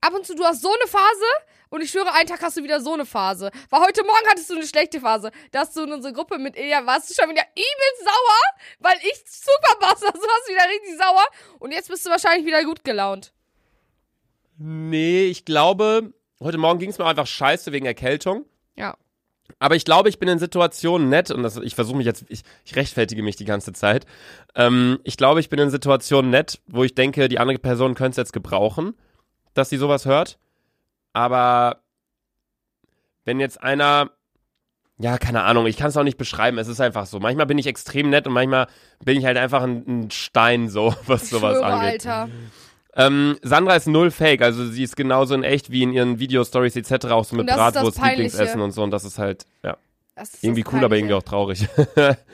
[0.00, 1.24] Ab und zu, du hast so eine Phase
[1.70, 3.50] und ich schwöre, einen Tag hast du wieder so eine Phase.
[3.70, 5.30] Weil heute Morgen hattest du eine schlechte Phase.
[5.52, 8.96] Da hast du in unsere Gruppe mit Ilja, warst du schon wieder übelst sauer, weil
[9.02, 9.94] ich super war.
[9.98, 11.24] Du warst wieder richtig sauer
[11.58, 13.32] und jetzt bist du wahrscheinlich wieder gut gelaunt.
[14.58, 18.44] nee, ich glaube, heute Morgen ging es mir einfach scheiße wegen Erkältung.
[18.76, 18.96] Ja.
[19.58, 22.42] Aber ich glaube, ich bin in Situationen nett und das, ich versuche mich jetzt, ich,
[22.64, 24.06] ich rechtfertige mich die ganze Zeit.
[24.54, 28.12] Ähm, ich glaube, ich bin in Situationen nett, wo ich denke, die andere Person könnte
[28.12, 28.94] es jetzt gebrauchen,
[29.54, 30.38] dass sie sowas hört.
[31.12, 31.82] Aber
[33.24, 34.10] wenn jetzt einer,
[34.98, 37.20] ja, keine Ahnung, ich kann es auch nicht beschreiben, es ist einfach so.
[37.20, 38.66] Manchmal bin ich extrem nett und manchmal
[39.04, 42.06] bin ich halt einfach ein, ein Stein, so, was sowas schwöre, angeht.
[42.06, 42.28] Alter.
[42.94, 46.74] Ähm, Sandra ist null fake, also sie ist genauso in echt wie in ihren Video-Stories
[46.74, 47.06] etc.
[47.06, 48.02] auch so mit Bratwurst.
[48.02, 49.76] Lieblingsessen und so und das ist halt, ja.
[50.16, 51.68] Das ist Irgendwie cool, aber irgendwie auch traurig.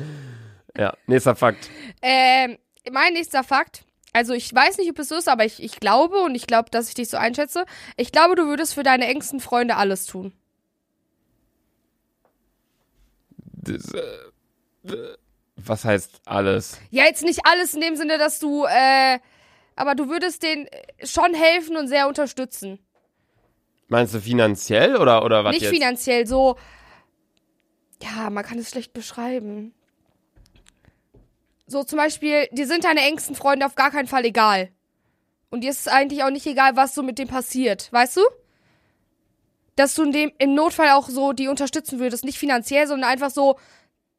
[0.79, 1.69] ja, nächster Fakt.
[2.01, 2.57] Ähm,
[2.91, 3.85] mein nächster Fakt.
[4.15, 6.71] Also ich weiß nicht, ob es so ist, aber ich, ich glaube und ich glaube,
[6.71, 7.67] dass ich dich so einschätze.
[7.97, 10.33] Ich glaube, du würdest für deine engsten Freunde alles tun.
[13.53, 15.17] Das, äh,
[15.57, 16.79] was heißt alles?
[16.91, 19.19] Ja, jetzt nicht alles in dem Sinne, dass du, äh,
[19.75, 20.69] aber du würdest denen
[21.03, 22.79] schon helfen und sehr unterstützen.
[23.89, 25.75] Meinst du finanziell oder, oder was nicht jetzt?
[25.75, 26.57] finanziell, so.
[28.01, 29.75] Ja, man kann es schlecht beschreiben.
[31.67, 34.69] So zum Beispiel, dir sind deine engsten Freunde auf gar keinen Fall egal.
[35.51, 38.21] Und dir ist es eigentlich auch nicht egal, was so mit dem passiert, weißt du?
[39.77, 42.25] Dass du in dem, im Notfall auch so die unterstützen würdest.
[42.25, 43.59] Nicht finanziell, sondern einfach so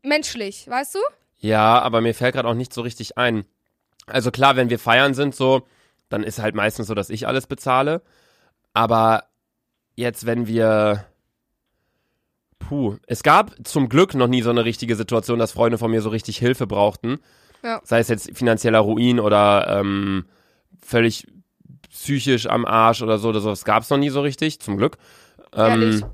[0.02, 1.00] menschlich, weißt du?
[1.38, 3.46] Ja, aber mir fällt gerade auch nicht so richtig ein.
[4.08, 5.68] Also klar, wenn wir feiern sind, so,
[6.10, 8.02] dann ist halt meistens so, dass ich alles bezahle.
[8.74, 9.26] Aber
[9.96, 11.06] jetzt, wenn wir.
[12.68, 16.01] Puh, es gab zum Glück noch nie so eine richtige Situation, dass Freunde von mir
[16.01, 17.20] so richtig Hilfe brauchten.
[17.63, 17.82] Ja.
[17.84, 20.26] Sei es jetzt finanzieller Ruin oder ähm,
[20.84, 21.28] völlig
[21.89, 23.49] psychisch am Arsch oder so, oder so.
[23.49, 24.97] Das gab's noch nie so richtig, zum Glück.
[25.55, 26.01] Ehrlich.
[26.01, 26.09] Ähm,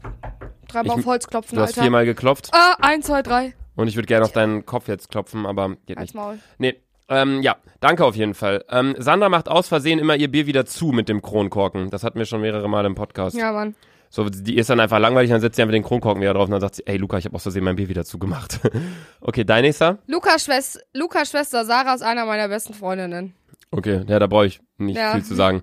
[0.68, 1.82] Dreimal auf Holz klopfen, du hast Alter.
[1.82, 3.54] viermal geklopft Ah, eins, zwei, drei.
[3.76, 6.16] und ich würde gerne auf deinen Kopf jetzt klopfen, aber geht Als nicht.
[6.16, 6.40] Maul.
[6.60, 6.76] Nee,
[7.10, 8.64] ähm, ja, danke auf jeden Fall.
[8.70, 11.90] Ähm, Sandra macht aus Versehen immer ihr Bier wieder zu mit dem Kronkorken.
[11.90, 13.36] Das hatten wir schon mehrere Mal im Podcast.
[13.36, 13.76] Ja, Mann.
[14.14, 16.52] So, die ist dann einfach langweilig, dann setzt sie einfach den Kronkorken wieder drauf und
[16.52, 18.60] dann sagt sie, ey Luca, ich habe aus Versehen mein Bier wieder zugemacht.
[19.22, 20.00] okay, dein nächster?
[20.06, 23.34] Lukas Schwester, Lukas Schwester Sarah ist einer meiner besten Freundinnen.
[23.72, 25.14] Okay, ja, da brauche ich nicht Ja.
[25.14, 25.62] viel zu sagen.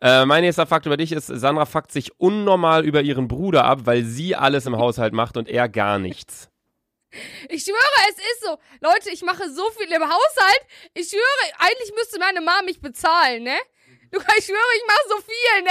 [0.00, 3.80] Äh, mein nächster Fakt über dich ist, Sandra fuckt sich unnormal über ihren Bruder ab,
[3.84, 6.48] weil sie alles im Haushalt macht und er gar nichts.
[7.50, 8.56] Ich schwöre, es ist so.
[8.80, 10.62] Leute, ich mache so viel im Haushalt.
[10.94, 13.56] Ich schwöre, eigentlich müsste meine Mama mich bezahlen, ne?
[14.10, 15.70] Luca, ich schwöre, ich mache so viel, ne?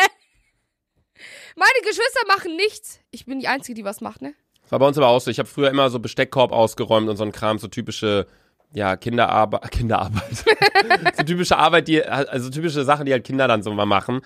[1.55, 2.99] Meine Geschwister machen nichts.
[3.11, 4.33] Ich bin die Einzige, die was macht, ne?
[4.63, 5.31] Das war bei uns aber auch so.
[5.31, 8.27] Ich habe früher immer so Besteckkorb ausgeräumt und so ein Kram, so typische,
[8.73, 10.35] ja, Kinderarbeit, Kinderarbeit.
[11.17, 14.21] so typische Arbeit, die, also typische Sachen, die halt Kinder dann so mal machen.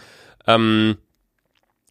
[0.48, 0.98] Ähm,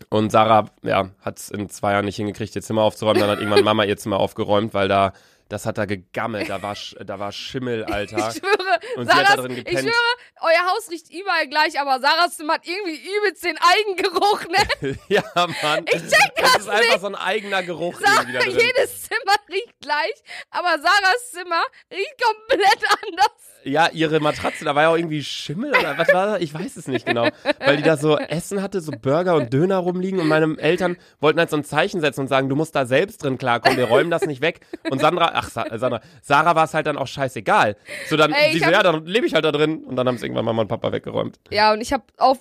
[0.08, 3.20] und Sarah, ja, hat es in zwei Jahren nicht hingekriegt, ihr Zimmer aufzuräumen.
[3.20, 5.12] Dann hat irgendwann Mama ihr Zimmer aufgeräumt, weil da,
[5.52, 8.30] das hat da gegammelt, da war, da war Schimmel, Alter.
[8.30, 9.80] Ich schwöre, Und sie hat da Sarahs, drin ich gepennt.
[9.80, 14.98] schwöre, euer Haus riecht überall gleich, aber Sarahs Zimmer hat irgendwie übelst den Eigengeruch, ne?
[15.08, 15.84] ja, Mann.
[15.86, 17.00] Ich check Das das ist einfach nicht.
[17.00, 18.58] so ein eigener Geruch Sarah, irgendwie da drin.
[18.58, 20.14] jedes Zimmer riecht gleich,
[20.50, 23.30] aber Sarahs Zimmer riecht komplett anders.
[23.64, 26.40] Ja, ihre Matratze, da war ja auch irgendwie Schimmel oder was war das?
[26.40, 27.28] Ich weiß es nicht genau.
[27.64, 31.38] Weil die da so Essen hatte, so Burger und Döner rumliegen und meine Eltern wollten
[31.38, 34.10] halt so ein Zeichen setzen und sagen, du musst da selbst drin klarkommen, wir räumen
[34.10, 34.60] das nicht weg.
[34.90, 37.76] Und Sandra, ach Sa Sandra, Sarah war es halt dann auch scheißegal.
[38.08, 39.84] So dann, Ey, sie so, ja, dann lebe ich halt da drin.
[39.84, 41.38] Und dann haben es irgendwann Mama und Papa weggeräumt.
[41.50, 42.38] Ja, und ich habe auf,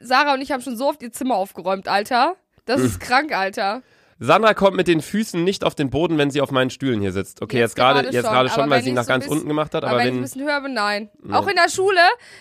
[0.00, 2.36] Sarah und ich haben schon so oft ihr Zimmer aufgeräumt, Alter.
[2.64, 3.82] Das ist krank, Alter.
[4.22, 7.10] Sandra kommt mit den Füßen nicht auf den Boden, wenn sie auf meinen Stühlen hier
[7.12, 7.40] sitzt.
[7.40, 9.24] Okay, jetzt, gerade jetzt schon, gerade schon, aber weil wenn sie ich nach so ganz
[9.24, 11.08] bisschen- unten gemacht hat, Aber, aber wenn ich ein wenn bisschen höher bin, nein.
[11.32, 11.98] Auch in der Schule,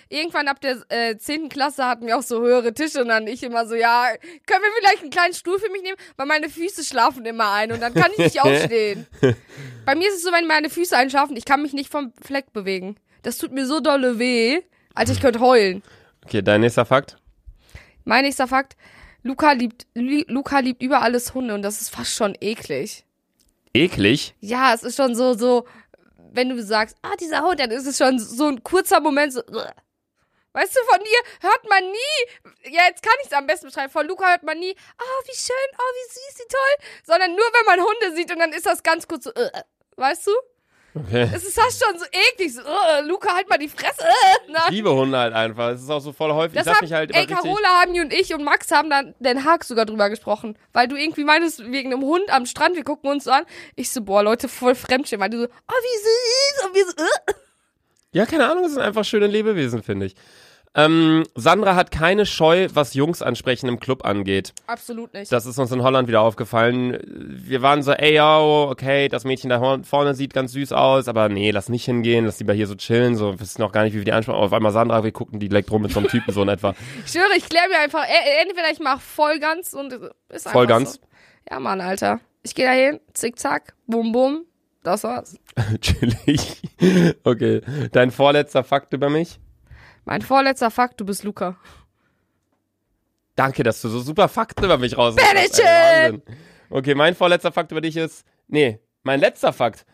[0.10, 1.48] irgendwann ab der äh, 10.
[1.48, 4.08] Klasse hatten wir auch so höhere Tische und dann ich immer so, ja,
[4.46, 5.96] können wir vielleicht einen kleinen Stuhl für mich nehmen?
[6.18, 9.08] Weil meine Füße schlafen immer ein und dann kann ich nicht aufstehen.
[9.86, 12.52] Bei mir ist es so, wenn meine Füße einschlafen, ich kann mich nicht vom Fleck
[12.52, 12.98] bewegen.
[13.24, 14.60] Das tut mir so dolle weh,
[14.96, 15.82] als ich könnte heulen.
[16.26, 17.16] Okay, dein nächster Fakt.
[18.04, 18.76] Mein nächster Fakt,
[19.24, 23.06] Luca liebt, Lu- Luca liebt über alles Hunde und das ist fast schon eklig.
[23.74, 24.34] Eklig.
[24.40, 25.66] Ja, es ist schon so, so,
[26.32, 29.42] wenn du sagst, ah, dieser Hund, dann ist es schon so ein kurzer Moment, so,
[29.42, 33.92] weißt du, von dir hört man nie, ja, jetzt kann ich es am besten beschreiben,
[33.92, 37.46] von Luca hört man nie, ah, wie schön, oh, wie süß, wie toll, sondern nur,
[37.46, 39.32] wenn man Hunde sieht und dann ist das ganz kurz so,
[39.98, 40.32] weißt du?
[40.96, 41.30] Okay.
[41.34, 44.04] Es ist fast schon so eklig, so, ugh, Luca, halt mal die Fresse.
[44.66, 45.70] Ich liebe Hunde halt einfach.
[45.70, 46.58] Es ist auch so voll häufig.
[46.58, 47.28] Das ich haben, mich halt immer ey.
[47.28, 50.58] Carola haben und ich und Max haben dann Den Haag sogar drüber gesprochen.
[50.74, 53.44] Weil du irgendwie meinst, wegen einem Hund am Strand, wir gucken uns so an.
[53.76, 55.22] Ich so, boah, Leute, voll Fremdschirm.
[55.22, 56.66] Weil du so, oh, wie süß.
[56.68, 57.34] Und wir so, äh.
[58.12, 60.16] Ja, keine Ahnung, es sind einfach schöne Lebewesen, finde ich.
[60.76, 64.54] Ähm, Sandra hat keine Scheu, was Jungs ansprechen im Club angeht.
[64.68, 65.32] Absolut nicht.
[65.32, 67.00] Das ist uns in Holland wieder aufgefallen.
[67.06, 71.28] Wir waren so, ey, yo, okay, das Mädchen da vorne sieht ganz süß aus, aber
[71.28, 73.94] nee, lass nicht hingehen, lass lieber hier so chillen, so, wir wissen auch gar nicht,
[73.94, 74.38] wie wir die ansprechen.
[74.38, 76.76] Auf einmal Sandra, wir gucken die direkt rum mit so einem Typen so in etwa.
[77.06, 80.52] Ich schwöre, ich kläre mir einfach, äh, entweder ich mache voll ganz und ist einfach
[80.52, 80.94] Voll ganz?
[80.94, 81.00] So.
[81.50, 82.20] Ja, Mann, Alter.
[82.44, 84.46] Ich gehe da hin, zick, zack, bum, bum.
[84.84, 85.38] Das war's.
[85.82, 86.62] Chillig.
[87.24, 87.62] Okay,
[87.92, 89.40] dein vorletzter Fakt über mich?
[90.06, 91.58] Mein vorletzter Fakt, du bist Luca.
[93.36, 95.16] Danke, dass du so super Fakten über mich raus.
[95.18, 96.22] Ey, Wahnsinn.
[96.70, 99.86] Okay, mein vorletzter Fakt über dich ist, nee, mein letzter Fakt.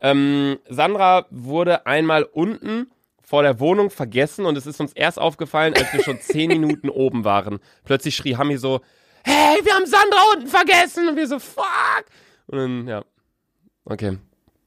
[0.00, 2.90] Ähm, Sandra wurde einmal unten
[3.20, 6.88] vor der Wohnung vergessen und es ist uns erst aufgefallen, als wir schon zehn Minuten
[6.88, 7.60] oben waren.
[7.84, 8.80] Plötzlich schrie Hami so,
[9.24, 12.04] hey, wir haben Sandra unten vergessen und wir so, fuck.
[12.46, 13.04] Und dann, ja,
[13.84, 14.18] okay,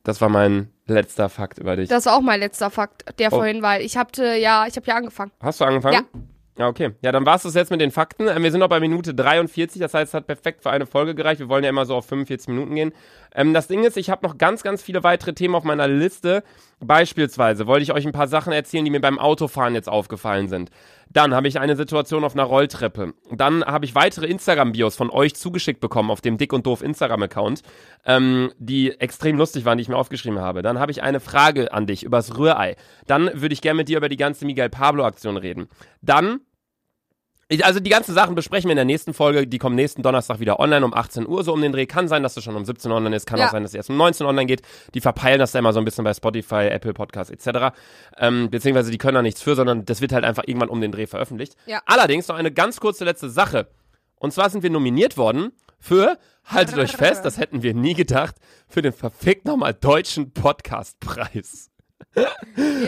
[0.05, 1.89] das war mein letzter Fakt über dich.
[1.89, 3.37] Das war auch mein letzter Fakt, der Oh.
[3.37, 5.31] vorhin, weil ich hatte, ja, ich habe ja angefangen.
[5.41, 6.05] Hast du angefangen?
[6.57, 6.67] Ja.
[6.69, 6.91] okay.
[7.01, 8.27] Ja, dann war es das jetzt mit den Fakten.
[8.29, 11.13] Ähm, Wir sind noch bei Minute 43, das heißt, es hat perfekt für eine Folge
[11.15, 11.39] gereicht.
[11.41, 12.93] Wir wollen ja immer so auf 45 Minuten gehen.
[13.33, 16.43] Ähm, das Ding ist, ich habe noch ganz, ganz viele weitere Themen auf meiner Liste.
[16.79, 20.69] Beispielsweise wollte ich euch ein paar Sachen erzählen, die mir beim Autofahren jetzt aufgefallen sind.
[21.11, 23.13] Dann habe ich eine Situation auf einer Rolltreppe.
[23.31, 27.61] Dann habe ich weitere Instagram-Bios von euch zugeschickt bekommen auf dem Dick und Doof Instagram-Account,
[28.05, 30.61] ähm, die extrem lustig waren, die ich mir aufgeschrieben habe.
[30.61, 32.75] Dann habe ich eine Frage an dich übers Rührei.
[33.07, 35.67] Dann würde ich gerne mit dir über die ganze Miguel Pablo-Aktion reden.
[36.01, 36.41] Dann
[37.61, 39.45] also die ganzen Sachen besprechen wir in der nächsten Folge.
[39.45, 41.85] Die kommen nächsten Donnerstag wieder online um 18 Uhr so um den Dreh.
[41.85, 43.27] Kann sein, dass das schon um 17 Uhr online ist.
[43.27, 43.47] Kann Ja.
[43.47, 44.61] auch sein, dass es erst um 19 Uhr online geht.
[44.93, 47.75] Die verpeilen das da immer so ein bisschen bei Spotify, Apple Podcasts etc.
[48.17, 50.91] Ähm, beziehungsweise die können da nichts für, sondern das wird halt einfach irgendwann um den
[50.91, 51.55] Dreh veröffentlicht.
[51.67, 51.81] Ja.
[51.85, 53.67] Allerdings noch eine ganz kurze letzte Sache.
[54.17, 58.35] Und zwar sind wir nominiert worden für, haltet euch fest, das hätten wir nie gedacht,
[58.67, 61.69] für den verfickt nochmal deutschen Podcastpreis.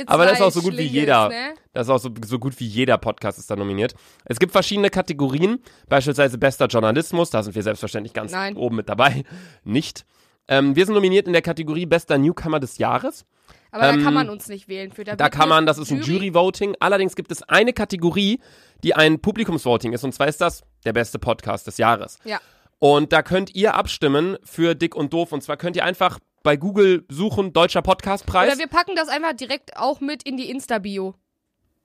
[0.06, 1.30] Aber das ist auch so gut wie jeder.
[1.30, 1.54] Ne?
[1.74, 3.94] Das ist auch so, so gut wie jeder Podcast ist da nominiert.
[4.26, 8.56] Es gibt verschiedene Kategorien, beispielsweise bester Journalismus, da sind wir selbstverständlich ganz Nein.
[8.56, 9.24] oben mit dabei.
[9.64, 10.06] Nicht.
[10.48, 13.26] Ähm, wir sind nominiert in der Kategorie bester Newcomer des Jahres.
[13.72, 15.04] Aber da Ähm, kann man uns nicht wählen für.
[15.04, 16.76] Da, Da kann man, das ist ein Jury-Voting.
[16.80, 18.40] Allerdings gibt es eine Kategorie,
[18.84, 22.18] die ein Publikumsvoting ist, und zwar ist das der beste Podcast des Jahres.
[22.24, 22.40] Ja.
[22.80, 25.34] Und da könnt ihr abstimmen für Dick und Doof.
[25.34, 29.34] Und zwar könnt ihr einfach bei Google suchen, Deutscher Podcastpreis, Oder wir packen das einfach
[29.34, 31.14] direkt auch mit in die Insta-Bio.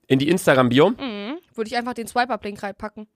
[0.07, 0.91] in die Instagram-Bio.
[0.91, 1.37] Mhm.
[1.53, 3.07] Würde ich einfach den Swipe-Up-Link reinpacken.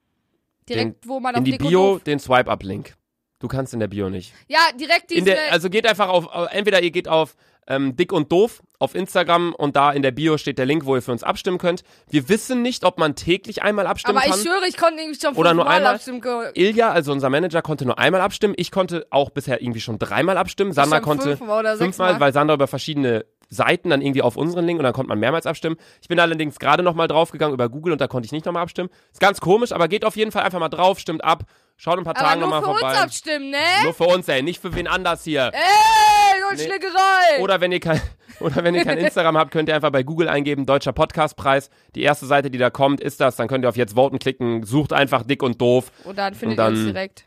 [0.67, 2.95] Direkt, wo man auf in die Bio den Swipe-Up-Link.
[3.39, 4.33] Du kannst in der Bio nicht.
[4.49, 5.19] Ja, direkt diese.
[5.19, 7.37] In der, also geht einfach auf, auf- entweder ihr geht auf
[7.67, 10.95] ähm, Dick und Doof auf Instagram und da in der Bio steht der Link, wo
[10.95, 11.83] ihr für uns abstimmen könnt.
[12.09, 14.41] Wir wissen nicht, ob man täglich einmal abstimmen aber ich kann.
[14.41, 15.95] schwöre, ich konnte nämlich schon Oder nur einmal?
[15.95, 16.21] abstimmen.
[16.53, 18.53] Ilja, also unser Manager, konnte nur einmal abstimmen.
[18.57, 20.73] Ich konnte auch bisher irgendwie schon dreimal abstimmen.
[20.73, 24.83] Sandra konnte fünfmal fünfmal, weil Sandra über verschiedene Seiten dann irgendwie auf unseren Link und
[24.83, 25.77] dann konnte man mehrmals abstimmen.
[26.01, 28.89] Ich bin allerdings gerade nochmal draufgegangen über Google und da konnte ich nicht nochmal abstimmen.
[29.11, 31.43] Ist ganz komisch, aber geht auf jeden Fall einfach mal drauf, stimmt ab.
[31.77, 32.93] Schaut in ein paar Aber Tagen nur nochmal für vorbei.
[32.93, 33.57] uns abstimmen, ne?
[33.83, 35.51] Nur für uns, ey, nicht für wen anders hier.
[35.53, 37.43] Ey, eine Nee.
[37.43, 38.01] Oder wenn ihr kein,
[38.39, 41.69] oder wenn ihr kein Instagram habt, könnt ihr einfach bei Google eingeben, Deutscher Podcastpreis.
[41.95, 43.35] Die erste Seite, die da kommt, ist das.
[43.35, 44.63] Dann könnt ihr auf jetzt voten klicken.
[44.63, 45.91] Sucht einfach dick und doof.
[46.03, 47.25] Und dann findet Und dann- ihr uns direkt.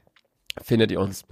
[0.62, 1.25] findet ihr uns.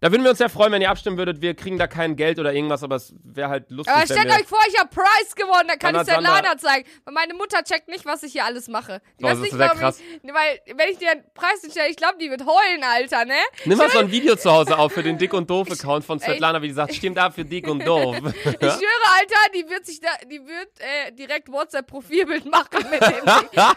[0.00, 1.42] Da würden wir uns sehr freuen, wenn ihr abstimmen würdet.
[1.42, 3.94] Wir kriegen da kein Geld oder irgendwas, aber es wäre halt lustig.
[3.94, 6.88] Aber stellt euch vor, ich habe Prize gewonnen, dann kann Dann ich Sandra- Lana zeigen.
[7.04, 9.02] Weil meine Mutter checkt nicht, was ich hier alles mache.
[9.18, 10.00] Die Boah, weiß das nicht, ist sehr krass.
[10.22, 13.34] Ich, weil, wenn ich dir einen Preis stelle, ich glaube, die wird heulen, Alter, ne?
[13.66, 16.18] Nimm mal so ein Video zu Hause auf für den Dick und Doof-Account von.
[16.18, 18.16] Svetlana, wie die sagt, stimmt ab für Dick und Doof.
[18.60, 23.24] Ich schwöre, Alter, die wird sich da, die wird äh, direkt WhatsApp-Profilbild machen mit dem.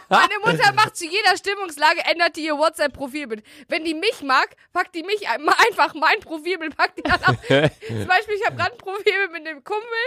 [0.10, 3.44] Meine Mutter macht zu jeder Stimmungslage, ändert die ihr WhatsApp-Profilbild.
[3.68, 7.36] Wenn die mich mag, packt die mich ein- einfach mein Profilbild, packt die dann auf.
[7.48, 10.04] Zum Beispiel, ich habe gerade ein Profilbild mit dem Kumpel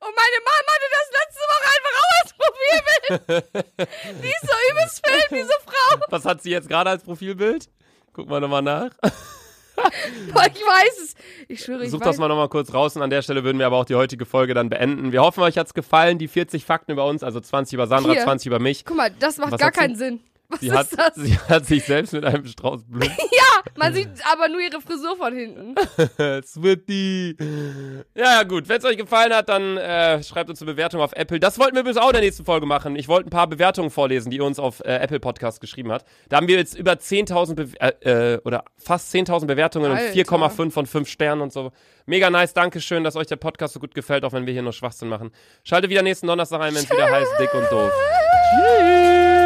[0.00, 4.22] und meine Mama hatte das letzte Woche einfach auch als Profilbild.
[4.22, 6.00] die ist so übelst film, diese Frau.
[6.10, 7.68] Was hat sie jetzt gerade als Profilbild?
[8.12, 8.90] Guck mal nochmal nach.
[9.76, 11.14] Boah, ich weiß es.
[11.48, 13.58] Ich schwöre, ich Such weiß das mal nochmal kurz raus und an der Stelle würden
[13.58, 15.10] wir aber auch die heutige Folge dann beenden.
[15.10, 16.18] Wir hoffen, euch hat's gefallen.
[16.18, 18.22] Die 40 Fakten über uns, also 20 über Sandra, Hier.
[18.22, 18.84] 20 über mich.
[18.84, 20.20] Guck mal, das macht Was gar hat keinen Sinn.
[20.54, 21.14] Was Sie hat, das?
[21.16, 23.10] sie hat sich selbst mit einem Strauß Blumen.
[23.34, 25.74] Ja, man sieht aber nur ihre Frisur von hinten.
[26.46, 27.36] Switty.
[28.14, 28.68] Ja, gut.
[28.68, 31.40] Wenn es euch gefallen hat, dann äh, schreibt uns eine Bewertung auf Apple.
[31.40, 32.96] Das wollten wir übrigens auch in der nächsten Folge machen.
[32.96, 36.04] Ich wollte ein paar Bewertungen vorlesen, die ihr uns auf äh, Apple Podcast geschrieben hat.
[36.28, 40.12] Da haben wir jetzt über 10.000 Be äh, äh, oder fast 10.000 Bewertungen und Alter.
[40.14, 41.72] 4,5 von 5 Sternen und so.
[42.06, 42.52] Mega nice.
[42.54, 45.30] Dankeschön, dass euch der Podcast so gut gefällt, auch wenn wir hier nur Schwachsinn machen.
[45.64, 47.92] Schaltet wieder nächsten Donnerstag ein, wenn es wieder heißt Dick und Doof.
[48.50, 49.43] Tschüss.